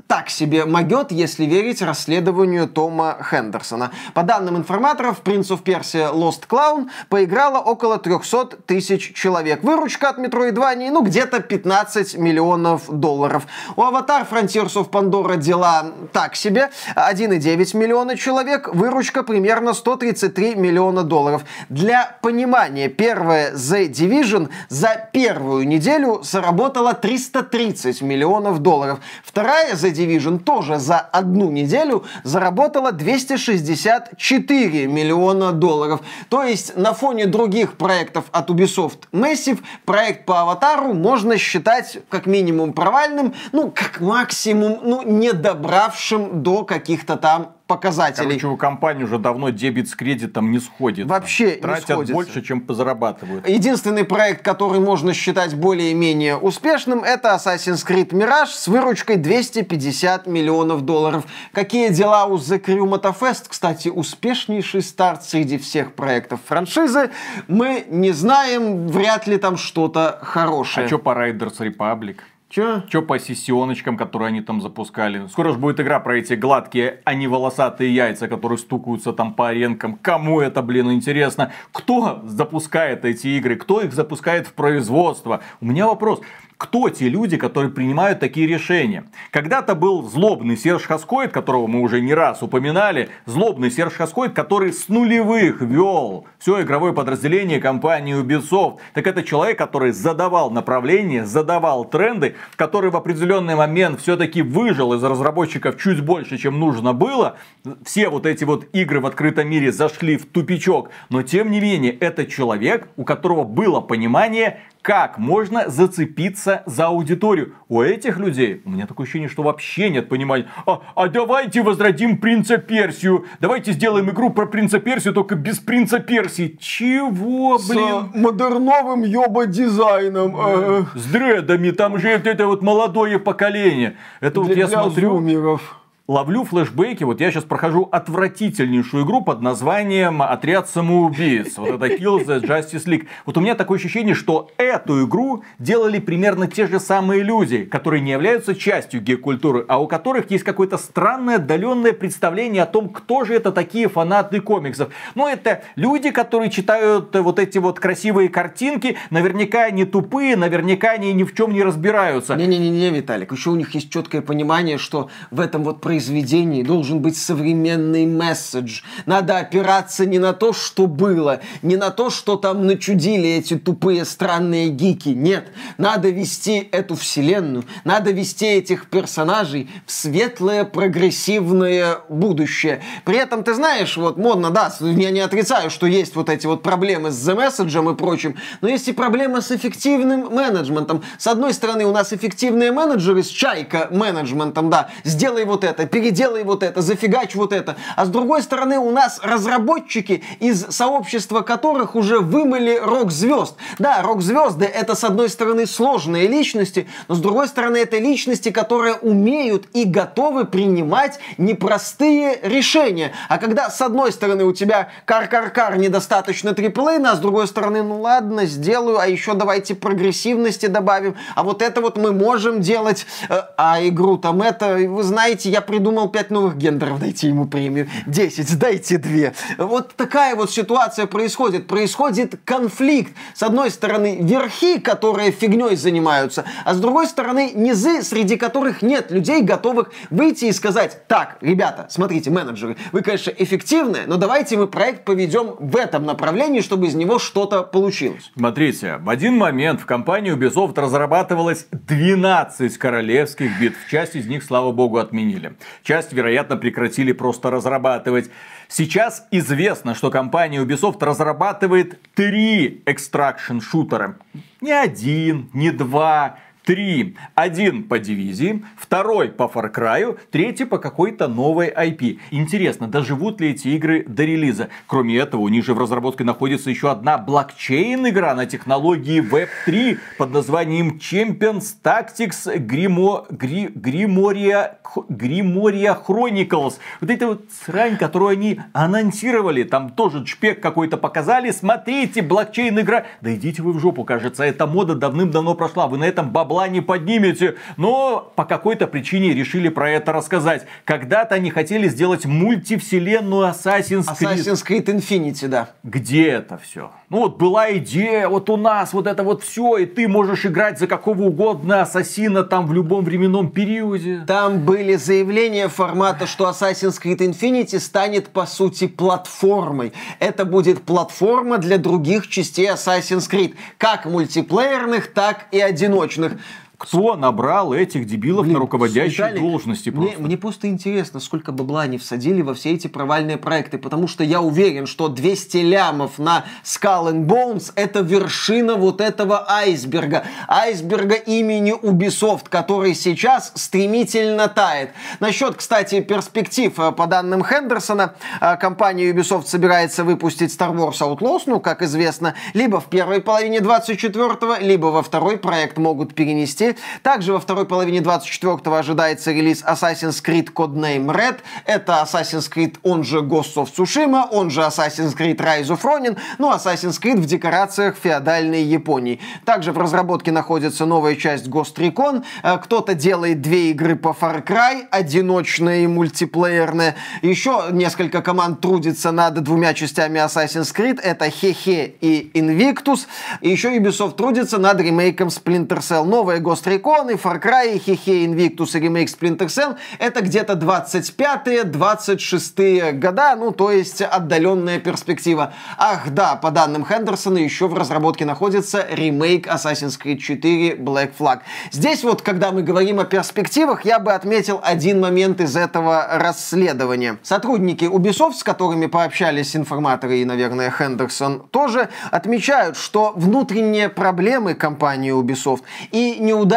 так 0.08 0.30
себе 0.30 0.66
могет, 0.66 1.12
если 1.12 1.46
верить 1.46 1.82
расследованию 1.82 2.68
Тома 2.68 3.18
Хендерсона. 3.30 3.92
По 4.14 4.24
данным 4.24 4.58
информаторов, 4.58 5.22
Prince 5.24 5.50
of 5.50 5.64
Persia 5.64 6.14
Lost 6.14 6.48
Clown 6.48 6.90
поиграло 7.10 7.60
около 7.60 7.98
300 7.98 8.58
тысяч 8.66 9.14
человек. 9.14 9.64
Выручка 9.64 10.10
от 10.10 10.20
Metroidvania, 10.20 10.92
ну, 10.92 11.02
где-то 11.02 11.40
15 11.40 12.18
миллионов 12.18 12.90
долларов. 12.90 13.48
У 13.76 13.82
Avatar 13.82 14.28
Frontiers 14.30 14.74
of 14.76 14.90
Pandora 14.90 15.38
дела 15.38 15.92
так 16.14 16.36
себе. 16.36 16.70
1,9 16.96 17.78
миллиона 17.78 18.16
человек, 18.16 18.74
выручка 18.74 19.24
примерно 19.24 19.74
133 19.74 20.56
миллиона 20.56 21.04
долларов. 21.04 21.44
Для 21.70 22.18
понимания, 22.22 22.90
первая 22.90 23.54
The 23.54 23.90
Division 23.90 24.50
за 24.70 25.10
первую 25.12 25.68
неделю 25.68 26.22
заработала 26.24 26.94
330 26.94 28.02
миллионов 28.02 28.60
долларов. 28.60 29.00
Вторая 29.24 29.76
The 29.84 29.92
Division 29.94 30.40
тоже 30.40 30.80
за 30.80 31.00
одну 31.00 31.52
неделю 31.52 32.04
заработала 32.24 32.92
264 32.92 34.88
миллиона 34.88 35.52
долларов. 35.52 36.02
То 36.30 36.44
есть 36.44 36.76
на 36.78 36.94
фоне 36.94 37.26
других 37.26 37.74
проектов 37.74 38.26
от 38.32 38.50
Ubisoft 38.50 39.00
Massive 39.12 39.60
проект 39.86 40.26
по 40.26 40.42
Аватару 40.42 40.94
можно 40.94 41.38
считать 41.38 42.00
как 42.10 42.26
минимум 42.26 42.74
провальным, 42.74 43.34
ну 43.52 43.72
как 43.72 44.02
максимум 44.02 44.80
ну 44.84 45.02
не 45.04 45.34
добравшим 45.34 46.44
до 46.44 46.64
каких-то 46.64 47.16
там 47.16 47.54
показателей. 47.70 48.40
Короче, 48.40 48.48
у 48.48 48.58
компании 48.58 49.04
уже 49.04 49.20
давно 49.20 49.50
дебет 49.52 49.88
с 49.88 49.96
кредитом 49.96 50.52
не 50.52 50.60
сходит. 50.60 51.08
Вообще 51.08 51.52
Тратят 51.52 51.88
не 51.88 51.94
сходится. 51.94 52.14
больше, 52.16 52.42
чем 52.42 52.66
зарабатывают. 52.68 53.48
Единственный 53.48 54.04
проект, 54.04 54.44
который 54.44 54.80
можно 54.80 55.14
считать 55.14 55.54
более-менее 55.54 56.36
успешным, 56.36 57.04
это 57.04 57.30
Assassin's 57.30 57.86
Creed 57.88 58.10
Mirage 58.10 58.48
с 58.48 58.68
выручкой 58.68 59.18
250 59.18 60.26
миллионов 60.26 60.82
долларов. 60.82 61.26
Какие 61.54 61.90
дела 61.90 62.26
у 62.26 62.38
The 62.38 62.60
Crew 62.60 62.90
Motorfest? 62.90 63.46
Кстати, 63.48 63.90
успешнейший 63.90 64.82
старт 64.82 65.24
среди 65.24 65.60
всех 65.60 65.94
проектов 65.94 66.40
франшизы. 66.46 67.12
Мы 67.48 67.86
не 67.88 68.12
знаем, 68.12 68.88
вряд 68.88 69.28
ли 69.28 69.38
там 69.38 69.58
что-то 69.58 70.18
хорошее. 70.24 70.86
А 70.86 70.88
что 70.88 70.98
по 70.98 71.12
Riders 71.12 71.60
Republic? 71.60 72.18
Че? 72.50 72.82
Че 72.90 73.02
по 73.04 73.20
сессионочкам, 73.20 73.96
которые 73.96 74.30
они 74.30 74.42
там 74.42 74.60
запускали? 74.60 75.28
Скоро 75.28 75.52
же 75.52 75.60
будет 75.60 75.80
игра 75.80 76.00
про 76.00 76.18
эти 76.18 76.34
гладкие, 76.34 77.02
а 77.06 77.14
не 77.14 77.28
волосатые 77.28 77.94
яйца, 77.94 78.28
которые 78.28 78.58
стукаются 78.58 79.14
там 79.14 79.36
по 79.36 79.50
аренкам. 79.50 80.00
Кому 80.02 80.42
это, 80.42 80.64
блин, 80.64 80.92
интересно? 80.92 81.52
Кто 81.72 82.22
запускает 82.26 83.06
эти 83.06 83.28
игры? 83.28 83.56
Кто 83.56 83.82
их 83.82 83.94
запускает 83.94 84.48
в 84.48 84.54
производство? 84.54 85.42
У 85.62 85.68
меня 85.68 85.86
вопрос 85.86 86.22
кто 86.60 86.90
те 86.90 87.08
люди, 87.08 87.38
которые 87.38 87.72
принимают 87.72 88.20
такие 88.20 88.46
решения. 88.46 89.06
Когда-то 89.32 89.76
был 89.76 90.04
злобный 90.04 90.58
Серж 90.58 90.84
Хаскоид, 90.84 91.32
которого 91.32 91.68
мы 91.68 91.80
уже 91.80 92.02
не 92.02 92.14
раз 92.14 92.44
упоминали, 92.44 93.10
злобный 93.26 93.72
Серж 93.72 93.94
Хаскоид, 93.94 94.34
который 94.34 94.74
с 94.74 94.90
нулевых 94.90 95.62
вел 95.62 96.28
все 96.38 96.62
игровое 96.62 96.92
подразделение 96.92 97.62
компании 97.62 98.22
Ubisoft. 98.22 98.80
Так 98.94 99.08
это 99.08 99.24
человек, 99.24 99.58
который 99.58 99.94
задавал 99.94 100.52
направление, 100.52 101.26
задавал 101.26 101.86
тренды, 101.86 102.36
который 102.58 102.92
в 102.92 102.98
определенный 102.98 103.56
момент 103.56 104.02
все-таки 104.02 104.42
выжил 104.42 104.94
из 104.94 105.02
разработчиков 105.02 105.82
чуть 105.82 106.02
больше, 106.02 106.38
чем 106.38 106.60
нужно 106.60 106.92
было. 106.92 107.38
Все 107.86 108.10
вот 108.10 108.26
эти 108.26 108.44
вот 108.44 108.68
игры 108.74 109.00
в 109.00 109.06
открытом 109.06 109.50
мире 109.50 109.72
зашли 109.72 110.18
в 110.18 110.26
тупичок. 110.26 110.90
Но 111.10 111.22
тем 111.24 111.52
не 111.52 111.62
менее, 111.62 111.94
это 111.94 112.26
человек, 112.26 112.90
у 112.98 113.06
которого 113.06 113.46
было 113.46 113.80
понимание, 113.80 114.60
как 114.90 115.20
можно 115.20 115.70
зацепиться 115.70 116.64
за 116.66 116.88
аудиторию. 116.88 117.54
У 117.68 117.80
этих 117.80 118.18
людей, 118.18 118.64
у 118.66 118.72
меня 118.72 118.88
такое 118.88 119.04
ощущение, 119.06 119.30
что 119.30 119.44
вообще 119.44 119.92
нет 119.92 120.10
понимания. 120.10 120.48
А, 120.66 120.82
а 120.96 121.08
давайте 121.10 121.62
возродим 121.62 122.18
принца 122.18 122.58
Персию. 122.58 123.26
Давайте 123.40 123.74
сделаем 123.74 124.10
игру 124.10 124.32
про 124.32 124.48
принца 124.48 124.80
Персию, 124.80 125.14
только 125.14 125.36
без 125.36 125.60
принца 125.60 126.00
Персии. 126.00 126.58
Чего, 126.60 127.60
блин? 127.70 128.10
С 128.12 128.16
модерновым 128.16 129.04
ёба-дизайном. 129.04 130.36
э, 130.36 130.84
С 130.96 131.06
дредами, 131.06 131.70
там 131.70 132.00
же 132.00 132.10
это 132.10 132.48
вот 132.48 132.64
молодое 132.64 133.20
поколение. 133.20 133.96
Это 134.22 134.40
вот 134.40 134.48
для- 134.48 134.62
я 134.62 134.68
для 134.68 134.82
смотрю, 134.82 135.10
зумеров. 135.12 135.79
Ловлю 136.10 136.44
флешбеки. 136.44 137.04
Вот 137.04 137.22
я 137.22 137.32
сейчас 137.32 137.44
прохожу 137.44 137.88
отвратительнейшую 137.92 139.06
игру 139.06 139.22
под 139.22 139.42
названием 139.42 140.24
«Отряд 140.24 140.68
самоубийц». 140.68 141.56
Вот 141.58 141.70
это 141.70 141.86
Kill 141.86 142.26
the 142.26 142.42
Justice 142.42 142.86
League. 142.86 143.06
Вот 143.28 143.38
у 143.38 143.42
меня 143.42 143.54
такое 143.54 143.78
ощущение, 143.78 144.16
что 144.16 144.50
эту 144.58 145.06
игру 145.06 145.44
делали 145.60 146.00
примерно 146.00 146.48
те 146.48 146.66
же 146.66 146.80
самые 146.80 147.22
люди, 147.22 147.64
которые 147.64 148.02
не 148.02 148.10
являются 148.10 148.56
частью 148.56 149.02
гей-культуры, 149.02 149.64
а 149.68 149.80
у 149.80 149.88
которых 149.88 150.32
есть 150.32 150.44
какое-то 150.44 150.80
странное 150.80 151.36
отдаленное 151.36 151.94
представление 151.94 152.64
о 152.64 152.66
том, 152.66 152.90
кто 152.90 153.24
же 153.24 153.36
это 153.36 153.52
такие 153.52 153.88
фанаты 153.88 154.42
комиксов. 154.42 154.90
Ну, 155.14 155.28
это 155.28 155.62
люди, 155.76 156.10
которые 156.10 156.50
читают 156.50 157.16
вот 157.16 157.38
эти 157.38 157.60
вот 157.60 157.80
красивые 157.80 158.30
картинки, 158.30 158.98
наверняка 159.12 159.66
они 159.66 159.86
тупые, 159.86 160.36
наверняка 160.36 160.90
они 160.90 161.14
ни 161.14 161.24
в 161.24 161.36
чем 161.36 161.54
не 161.54 161.62
разбираются. 161.62 162.36
Не-не-не, 162.36 162.90
Виталик, 162.90 163.32
еще 163.32 163.52
у 163.52 163.56
них 163.56 163.76
есть 163.76 163.92
четкое 163.92 164.24
понимание, 164.24 164.80
что 164.80 165.12
в 165.30 165.40
этом 165.40 165.64
вот 165.64 165.82
произведении 166.00 166.64
должен 166.64 167.02
быть 167.02 167.18
современный 167.18 168.06
месседж. 168.06 168.84
Надо 169.06 169.38
опираться 169.38 170.06
не 170.06 170.18
на 170.18 170.32
то, 170.32 170.54
что 170.54 170.88
было, 170.88 171.42
не 171.62 171.76
на 171.76 171.90
то, 171.90 172.10
что 172.10 172.38
там 172.38 172.66
начудили 172.66 173.28
эти 173.28 173.58
тупые 173.58 174.06
странные 174.06 174.70
гики. 174.70 175.10
Нет, 175.10 175.50
надо 175.78 176.10
вести 176.10 176.70
эту 176.72 176.96
вселенную, 176.96 177.66
надо 177.84 178.12
вести 178.12 178.46
этих 178.46 178.90
персонажей 178.90 179.70
в 179.86 179.92
светлое 179.92 180.64
прогрессивное 180.64 181.98
будущее. 182.08 182.82
При 183.04 183.18
этом, 183.18 183.44
ты 183.44 183.54
знаешь, 183.54 183.98
вот 183.98 184.16
модно, 184.18 184.52
да, 184.52 184.74
я 184.80 185.12
не 185.12 185.20
отрицаю, 185.20 185.70
что 185.70 185.86
есть 185.86 186.16
вот 186.16 186.30
эти 186.30 186.48
вот 186.48 186.64
проблемы 186.64 187.12
с 187.12 187.28
The 187.28 187.36
Message 187.36 187.92
и 187.92 187.96
прочим, 187.98 188.38
но 188.62 188.70
есть 188.70 188.88
и 188.88 188.94
проблема 188.94 189.42
с 189.42 189.52
эффективным 189.52 190.34
менеджментом. 190.34 191.04
С 191.18 191.28
одной 191.28 191.54
стороны, 191.54 191.84
у 191.86 191.92
нас 191.92 192.14
эффективные 192.14 192.72
менеджеры 192.72 193.22
с 193.22 193.28
чайка 193.28 193.90
менеджментом, 193.92 194.70
да, 194.70 194.90
сделай 195.04 195.44
вот 195.44 195.66
это, 195.66 195.89
переделай 195.90 196.44
вот 196.44 196.64
это, 196.64 196.82
зафигач 196.82 197.36
вот 197.36 197.54
это. 197.54 197.76
А 197.96 198.06
с 198.06 198.10
другой 198.10 198.42
стороны, 198.42 198.78
у 198.78 198.92
нас 198.92 199.20
разработчики, 199.24 200.24
из 200.40 200.66
сообщества 200.70 201.42
которых 201.42 201.96
уже 201.96 202.20
вымыли 202.20 202.80
рок-звезд. 202.82 203.56
Да, 203.78 204.02
рок-звезды 204.02 204.66
это, 204.66 204.96
с 204.96 205.04
одной 205.04 205.30
стороны, 205.30 205.66
сложные 205.66 206.28
личности, 206.28 206.88
но 207.08 207.16
с 207.16 207.20
другой 207.20 207.48
стороны, 207.48 207.78
это 207.78 207.98
личности, 207.98 208.52
которые 208.52 208.96
умеют 208.96 209.68
и 209.74 209.86
готовы 209.86 210.46
принимать 210.46 211.20
непростые 211.38 212.40
решения. 212.44 213.14
А 213.28 213.38
когда, 213.38 213.70
с 213.70 213.82
одной 213.82 214.12
стороны, 214.12 214.46
у 214.46 214.54
тебя 214.54 214.90
кар-кар-кар 215.06 215.78
недостаточно 215.78 216.54
триплейна, 216.54 217.12
а 217.12 217.16
с 217.16 217.20
другой 217.20 217.48
стороны, 217.48 217.84
ну 217.84 218.02
ладно, 218.02 218.46
сделаю, 218.46 219.00
а 219.00 219.08
еще 219.08 219.34
давайте 219.34 219.76
прогрессивности 219.76 220.68
добавим, 220.68 221.16
а 221.36 221.44
вот 221.44 221.62
это 221.62 221.82
вот 221.82 221.98
мы 221.98 222.12
можем 222.12 222.62
делать, 222.62 223.06
э, 223.30 223.42
а 223.58 223.80
игру 223.88 224.18
там 224.18 224.42
это, 224.42 224.76
вы 224.76 225.04
знаете, 225.04 225.50
я 225.50 225.62
придумал 225.70 226.10
5 226.10 226.32
новых 226.32 226.58
гендеров, 226.58 227.00
дайте 227.00 227.28
ему 227.28 227.46
премию, 227.46 227.88
10, 228.08 228.58
дайте 228.58 228.98
2. 228.98 229.66
Вот 229.66 229.94
такая 229.96 230.36
вот 230.36 230.50
ситуация 230.50 231.06
происходит, 231.06 231.68
происходит 231.68 232.40
конфликт. 232.44 233.14
С 233.36 233.44
одной 233.44 233.70
стороны, 233.70 234.18
верхи, 234.22 234.80
которые 234.80 235.32
фигней 235.32 235.76
занимаются, 235.76 236.46
а 236.66 236.74
с 236.74 236.80
другой 236.80 237.06
стороны, 237.06 237.52
низы, 237.54 238.02
среди 238.02 238.36
которых 238.36 238.82
нет 238.82 239.12
людей, 239.12 239.44
готовых 239.44 239.92
выйти 240.10 240.46
и 240.46 240.52
сказать, 240.52 241.08
так, 241.08 241.38
ребята, 241.42 241.86
смотрите, 241.92 242.32
менеджеры, 242.32 242.76
вы, 242.92 243.02
конечно, 243.02 243.32
эффективные, 243.38 244.04
но 244.08 244.18
давайте 244.18 244.58
мы 244.58 244.66
проект 244.66 245.06
поведем 245.06 245.56
в 245.60 245.78
этом 245.78 246.04
направлении, 246.06 246.62
чтобы 246.62 246.88
из 246.88 246.96
него 246.96 247.20
что-то 247.20 247.62
получилось. 247.62 248.32
Смотрите, 248.36 248.98
в 248.98 249.10
один 249.10 249.38
момент 249.38 249.82
в 249.82 249.86
компании 249.86 250.36
Ubisoft 250.36 250.80
разрабатывалось 250.80 251.68
12 251.72 252.76
королевских 252.80 253.60
битв. 253.60 253.78
Часть 253.92 254.16
из 254.16 254.26
них, 254.26 254.44
слава 254.44 254.72
богу, 254.72 254.98
отменили. 254.98 255.54
Часть, 255.84 256.14
вероятно, 256.14 256.58
прекратили 256.58 257.12
просто 257.12 257.50
разрабатывать. 257.50 258.30
Сейчас 258.68 259.28
известно, 259.32 259.96
что 259.96 260.12
компания 260.12 260.64
Ubisoft 260.64 261.04
разрабатывает 261.04 262.00
три 262.14 262.84
экстракшн-шутера. 262.86 264.18
Не 264.62 264.72
один, 264.72 265.50
не 265.54 265.72
два, 265.72 266.40
три. 266.70 267.16
Один 267.34 267.82
по 267.86 267.98
дивизии, 267.98 268.64
второй 268.78 269.30
по 269.30 269.52
Far 269.52 269.74
Cry, 269.74 270.20
третий 270.30 270.66
по 270.66 270.78
какой-то 270.78 271.28
новой 271.28 271.70
IP. 271.70 272.20
Интересно, 272.30 272.88
доживут 272.88 273.42
ли 273.42 273.50
эти 273.50 273.70
игры 273.70 274.06
до 274.08 274.24
релиза? 274.24 274.70
Кроме 274.86 275.18
этого, 275.18 275.42
у 275.42 275.48
них 275.48 275.66
же 275.66 275.74
в 275.74 275.80
разработке 275.80 276.24
находится 276.24 276.70
еще 276.70 276.92
одна 276.92 277.18
блокчейн-игра 277.18 278.36
на 278.36 278.46
технологии 278.46 279.20
Web3 279.20 279.98
под 280.20 280.32
названием 280.32 281.00
Champions 281.00 281.74
Tactics 281.84 282.56
Grimo, 282.64 283.28
Gri, 283.32 283.74
Grimoria, 283.74 284.76
Grimoria 285.10 285.98
Chronicles. 286.08 286.76
Вот 287.02 287.10
эта 287.10 287.26
вот 287.26 287.46
срань, 287.66 287.98
которую 287.98 288.30
они 288.30 288.60
анонсировали, 288.74 289.64
там 289.64 289.90
тоже 289.90 290.24
шпек 290.28 290.62
какой-то 290.62 290.98
показали. 290.98 291.50
Смотрите, 291.50 292.22
блокчейн-игра. 292.22 293.06
Да 293.22 293.34
идите 293.34 293.64
вы 293.64 293.74
в 293.74 293.80
жопу, 293.80 294.04
кажется, 294.04 294.44
эта 294.44 294.68
мода 294.68 294.94
давным-давно 294.94 295.56
прошла. 295.56 295.88
Вы 295.88 295.98
на 295.98 296.04
этом 296.04 296.30
бабла 296.30 296.59
не 296.68 296.82
поднимете. 296.82 297.56
Но 297.78 298.32
по 298.36 298.46
какой-то 298.46 298.88
причине 298.88 299.34
решили 299.34 299.70
про 299.70 299.90
это 299.90 300.12
рассказать. 300.12 300.66
Когда-то 300.86 301.36
они 301.36 301.52
хотели 301.52 301.88
сделать 301.88 302.26
мультивселенную 302.26 303.48
Assassin's 303.48 304.06
Creed. 304.06 304.36
Assassin's 304.36 304.66
Creed 304.66 304.86
Infinity, 304.86 305.48
да. 305.48 305.70
Где 305.84 306.30
это 306.30 306.58
все? 306.58 306.92
Ну 307.10 307.22
вот 307.22 307.38
была 307.38 307.76
идея, 307.78 308.28
вот 308.30 308.52
у 308.52 308.58
нас 308.58 308.94
вот 308.94 309.08
это 309.08 309.24
вот 309.24 309.42
все, 309.42 309.78
и 309.78 309.88
ты 309.88 310.08
можешь 310.08 310.46
играть 310.46 310.78
за 310.78 310.86
какого 310.86 311.24
угодно 311.24 311.82
ассасина 311.82 312.44
там 312.44 312.68
в 312.68 312.74
любом 312.74 313.04
временном 313.04 313.50
периоде. 313.50 314.24
Там 314.28 314.60
были 314.60 314.96
заявления 314.96 315.70
формата, 315.70 316.28
что 316.28 316.48
Assassin's 316.48 317.02
Creed 317.02 317.18
Infinity 317.18 317.80
станет 317.80 318.30
по 318.30 318.46
сути 318.46 318.86
платформой. 318.86 319.92
Это 320.20 320.46
будет 320.46 320.84
платформа 320.84 321.58
для 321.58 321.80
других 321.80 322.28
частей 322.28 322.70
Assassin's 322.70 323.28
Creed, 323.28 323.56
как 323.80 324.06
мультиплеерных, 324.06 325.12
так 325.12 325.48
и 325.52 325.60
одиночных. 325.60 326.34
Кто 326.80 327.18
набрал 327.18 327.74
этих 327.74 328.06
дебилов 328.06 328.46
Блин, 328.46 328.54
на 328.54 328.60
руководящие 328.62 329.28
Виталик, 329.28 329.42
должности 329.42 329.90
Мне, 329.90 330.08
просто? 330.08 330.24
мне 330.24 330.38
просто 330.38 330.68
интересно, 330.70 331.20
сколько 331.20 331.52
бабла 331.52 331.82
они 331.82 331.98
всадили 331.98 332.42
во 332.42 332.54
все 332.54 332.72
эти 332.72 332.88
провальные 332.88 333.36
проекты, 333.36 333.78
потому 333.78 334.08
что 334.08 334.24
я 334.24 334.42
уверен, 334.42 334.86
что 334.86 335.10
200 335.10 335.58
лямов 335.58 336.20
на 336.20 336.46
Skull 336.64 337.12
and 337.12 337.26
Bones 337.26 337.74
это 337.76 338.00
вершина 338.00 338.76
вот 338.76 339.02
этого 339.02 339.44
айсберга. 339.52 340.24
Айсберга 340.48 341.16
имени 341.16 341.78
Ubisoft, 341.78 342.46
который 342.48 342.96
сейчас 342.96 343.52
стремительно 343.56 344.48
тает. 344.48 344.92
Насчет, 345.20 345.58
кстати, 345.58 346.00
перспектив, 346.00 346.80
э, 346.80 346.94
по 346.94 347.08
данным 347.08 347.44
Хендерсона, 347.44 348.16
э, 348.40 348.56
компания 348.56 349.12
Ubisoft 349.12 349.48
собирается 349.48 350.06
выпустить 350.06 350.58
Star 350.58 350.74
Wars 350.74 351.02
Outlaws, 351.02 351.42
ну, 351.46 351.60
как 351.60 351.82
известно, 351.82 352.36
либо 352.54 352.80
в 352.80 352.86
первой 352.86 353.20
половине 353.20 353.60
24-го, 353.60 354.56
либо 354.62 354.86
во 354.86 355.04
второй 355.04 355.38
проект 355.38 355.78
могут 355.78 356.16
перенести. 356.16 356.69
Также 357.04 357.34
во 357.34 357.40
второй 357.40 357.66
половине 357.66 358.00
24-го 358.00 358.76
ожидается 358.76 359.32
релиз 359.32 359.64
Assassin's 359.64 360.24
Creed 360.24 360.54
Codename 360.54 361.08
Red. 361.08 361.40
Это 361.66 362.06
Assassin's 362.06 362.52
Creed, 362.52 362.78
он 362.84 363.04
же 363.04 363.20
Ghost 363.20 363.56
of 363.56 363.70
Tsushima, 363.76 364.28
он 364.32 364.50
же 364.50 364.62
Assassin's 364.62 365.16
Creed 365.16 365.38
Rise 365.38 365.68
of 365.68 365.82
Ronin, 365.84 366.18
ну, 366.38 366.52
Assassin's 366.52 367.00
Creed 367.02 367.18
в 367.18 367.26
декорациях 367.26 367.96
феодальной 367.96 368.64
Японии. 368.64 369.20
Также 369.46 369.72
в 369.72 369.78
разработке 369.78 370.32
находится 370.32 370.86
новая 370.86 371.16
часть 371.16 371.48
Ghost 371.48 371.76
Recon. 371.76 372.24
Э, 372.44 372.58
Кто-то 372.58 372.94
делает 372.94 373.42
две 373.42 373.72
игры 373.72 373.96
по 373.96 374.10
Far 374.10 374.46
Cry, 374.46 374.88
одиночная 374.92 375.82
и 375.84 375.88
мультиплеерная. 375.88 376.96
Еще 377.22 377.66
несколько 377.72 378.22
команд 378.22 378.62
трудится 378.62 379.12
над 379.12 379.42
двумя 379.44 379.74
частями 379.74 380.20
Assassin's 380.20 380.74
Creed. 380.76 381.00
Это 381.02 381.30
Хе-Хе 381.30 381.96
и 382.02 382.32
Invictus. 382.34 383.08
Еще 383.42 383.78
Ubisoft 383.78 384.16
трудится 384.16 384.58
над 384.58 384.80
ремейком 384.82 385.30
Splinter 385.30 385.80
Cell. 385.80 386.04
Новая 386.04 386.40
Ghost 386.40 386.59
Ghost 386.60 386.68
Recon, 386.68 387.12
и 387.12 387.16
Far 387.16 387.42
Cry, 387.42 387.76
и 387.76 387.80
Hehe 387.80 388.26
Invictus, 388.26 388.78
и 388.78 388.80
ремейк 388.80 389.10
Splinter 389.10 389.48
Cell 389.48 389.76
это 389.98 390.22
где-то 390.22 390.54
25-26 390.54 392.92
года, 392.94 393.36
ну, 393.36 393.52
то 393.52 393.72
есть 393.72 394.02
отдаленная 394.02 394.80
перспектива. 394.80 395.54
Ах, 395.78 396.10
да, 396.10 396.36
по 396.36 396.52
данным 396.52 396.86
Хендерсона, 396.86 397.38
еще 397.38 397.68
в 397.68 397.74
разработке 397.74 398.26
находится 398.26 398.86
ремейк 398.90 399.48
Assassin's 399.48 399.98
Creed 400.02 400.18
4 400.18 400.76
Black 400.76 401.12
Flag. 401.18 401.40
Здесь 401.72 402.04
вот, 402.04 402.22
когда 402.22 402.52
мы 402.52 402.62
говорим 402.64 403.00
о 403.00 403.06
перспективах, 403.06 403.86
я 403.86 404.00
бы 404.00 404.12
отметил 404.14 404.60
один 404.62 405.00
момент 405.00 405.40
из 405.42 405.56
этого 405.56 406.08
расследования. 406.12 407.18
Сотрудники 407.24 407.86
Ubisoft, 407.86 408.34
с 408.34 408.44
которыми 408.44 408.88
пообщались 408.88 409.56
информаторы 409.56 410.18
и, 410.18 410.26
наверное, 410.26 410.72
Хендерсон, 410.72 411.48
тоже 411.52 411.88
отмечают, 412.12 412.76
что 412.78 413.14
внутренние 413.16 413.88
проблемы 413.90 414.56
компании 414.56 415.14
Ubisoft 415.14 415.62
и 415.92 416.18
неудачные 416.20 416.49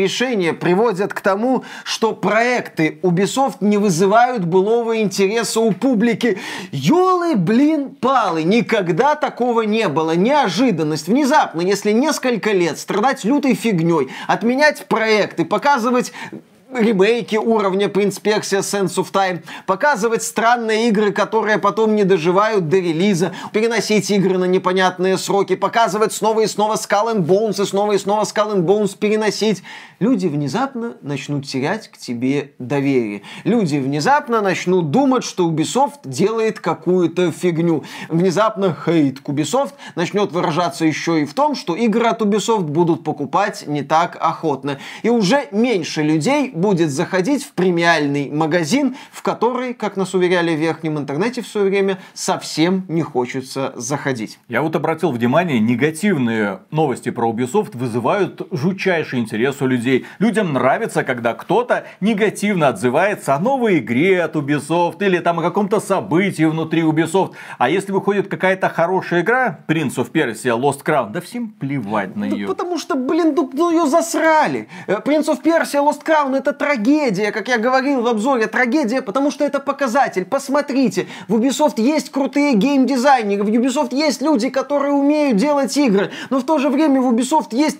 решения 0.00 0.52
приводят 0.52 1.12
к 1.12 1.20
тому, 1.20 1.64
что 1.84 2.12
проекты 2.12 2.98
Ubisoft 3.02 3.56
не 3.60 3.78
вызывают 3.78 4.44
былого 4.44 5.00
интереса 5.00 5.60
у 5.60 5.72
публики. 5.72 6.38
Ёлы, 6.72 7.36
блин, 7.36 7.94
палы, 7.94 8.42
никогда 8.42 9.14
такого 9.14 9.62
не 9.62 9.88
было. 9.88 10.16
Неожиданность, 10.16 11.08
внезапно, 11.08 11.60
если 11.60 11.92
несколько 11.92 12.52
лет 12.52 12.78
страдать 12.78 13.24
лютой 13.24 13.54
фигней, 13.54 14.08
отменять 14.26 14.86
проекты, 14.86 15.44
показывать 15.44 16.12
ремейки 16.74 17.36
уровня 17.36 17.86
Persia 17.86 18.60
Sense 18.60 18.96
of 18.96 19.12
Time, 19.12 19.42
показывать 19.66 20.22
странные 20.22 20.88
игры, 20.88 21.12
которые 21.12 21.58
потом 21.58 21.94
не 21.94 22.04
доживают 22.04 22.68
до 22.68 22.78
релиза, 22.78 23.32
переносить 23.52 24.10
игры 24.10 24.38
на 24.38 24.44
непонятные 24.44 25.18
сроки, 25.18 25.56
показывать 25.56 26.12
снова 26.12 26.40
и 26.40 26.46
снова 26.46 26.74
Skull 26.74 27.14
and 27.14 27.26
Bones 27.26 27.62
и 27.62 27.66
снова 27.66 27.92
и 27.92 27.98
снова 27.98 28.22
Skull 28.22 28.54
and 28.54 28.64
Bones 28.64 28.96
переносить. 28.98 29.62
Люди 30.00 30.26
внезапно 30.26 30.96
начнут 31.02 31.46
терять 31.46 31.88
к 31.88 31.96
тебе 31.96 32.52
доверие. 32.58 33.22
Люди 33.44 33.76
внезапно 33.76 34.40
начнут 34.40 34.90
думать, 34.90 35.24
что 35.24 35.48
Ubisoft 35.48 36.00
делает 36.04 36.60
какую-то 36.60 37.30
фигню. 37.30 37.84
Внезапно 38.08 38.76
хейт 38.84 39.20
к 39.20 39.28
Ubisoft 39.28 39.72
начнет 39.94 40.32
выражаться 40.32 40.84
еще 40.84 41.22
и 41.22 41.24
в 41.24 41.34
том, 41.34 41.54
что 41.54 41.74
игры 41.74 42.06
от 42.06 42.22
Ubisoft 42.22 42.64
будут 42.64 43.04
покупать 43.04 43.66
не 43.66 43.82
так 43.82 44.16
охотно. 44.20 44.78
И 45.02 45.08
уже 45.08 45.48
меньше 45.52 46.02
людей 46.02 46.50
будет 46.64 46.90
заходить 46.90 47.44
в 47.44 47.52
премиальный 47.52 48.30
магазин, 48.30 48.96
в 49.12 49.20
который, 49.20 49.74
как 49.74 49.98
нас 49.98 50.14
уверяли 50.14 50.56
в 50.56 50.58
верхнем 50.58 50.96
интернете 50.98 51.42
в 51.42 51.46
свое 51.46 51.68
время, 51.68 51.98
совсем 52.14 52.86
не 52.88 53.02
хочется 53.02 53.74
заходить. 53.76 54.38
Я 54.48 54.62
вот 54.62 54.74
обратил 54.74 55.12
внимание, 55.12 55.60
негативные 55.60 56.60
новости 56.70 57.10
про 57.10 57.30
Ubisoft 57.30 57.76
вызывают 57.76 58.48
жутчайший 58.50 59.18
интерес 59.18 59.60
у 59.60 59.66
людей. 59.66 60.06
Людям 60.18 60.54
нравится, 60.54 61.04
когда 61.04 61.34
кто-то 61.34 61.84
негативно 62.00 62.68
отзывается 62.68 63.34
о 63.34 63.38
новой 63.38 63.80
игре 63.80 64.22
от 64.22 64.34
Ubisoft 64.34 65.04
или 65.04 65.18
там 65.18 65.40
о 65.40 65.42
каком-то 65.42 65.80
событии 65.80 66.44
внутри 66.44 66.80
Ubisoft. 66.80 67.32
А 67.58 67.68
если 67.68 67.92
выходит 67.92 68.28
какая-то 68.28 68.70
хорошая 68.70 69.20
игра, 69.20 69.60
Prince 69.68 69.96
of 69.96 70.10
Persia, 70.12 70.58
Lost 70.58 70.82
Crown, 70.82 71.10
да 71.10 71.20
всем 71.20 71.50
плевать 71.50 72.16
на 72.16 72.24
нее. 72.24 72.46
Ну, 72.46 72.54
потому 72.54 72.78
что, 72.78 72.94
блин, 72.94 73.34
ну 73.52 73.70
ее 73.70 73.86
засрали. 73.86 74.68
Э, 74.86 74.94
Prince 75.04 75.26
of 75.26 75.42
Persia, 75.42 75.86
Lost 75.86 76.02
Crown 76.02 76.34
это 76.34 76.53
трагедия, 76.58 77.32
как 77.32 77.48
я 77.48 77.58
говорил 77.58 78.02
в 78.02 78.06
обзоре, 78.06 78.46
трагедия, 78.46 79.02
потому 79.02 79.30
что 79.30 79.44
это 79.44 79.60
показатель. 79.60 80.24
Посмотрите, 80.24 81.06
в 81.28 81.36
Ubisoft 81.36 81.80
есть 81.80 82.10
крутые 82.10 82.54
геймдизайнеры, 82.54 83.44
в 83.44 83.48
Ubisoft 83.48 83.94
есть 83.94 84.22
люди, 84.22 84.48
которые 84.50 84.92
умеют 84.92 85.36
делать 85.36 85.76
игры, 85.76 86.10
но 86.30 86.40
в 86.40 86.44
то 86.44 86.58
же 86.58 86.68
время 86.68 87.00
в 87.00 87.12
Ubisoft 87.12 87.48
есть 87.52 87.78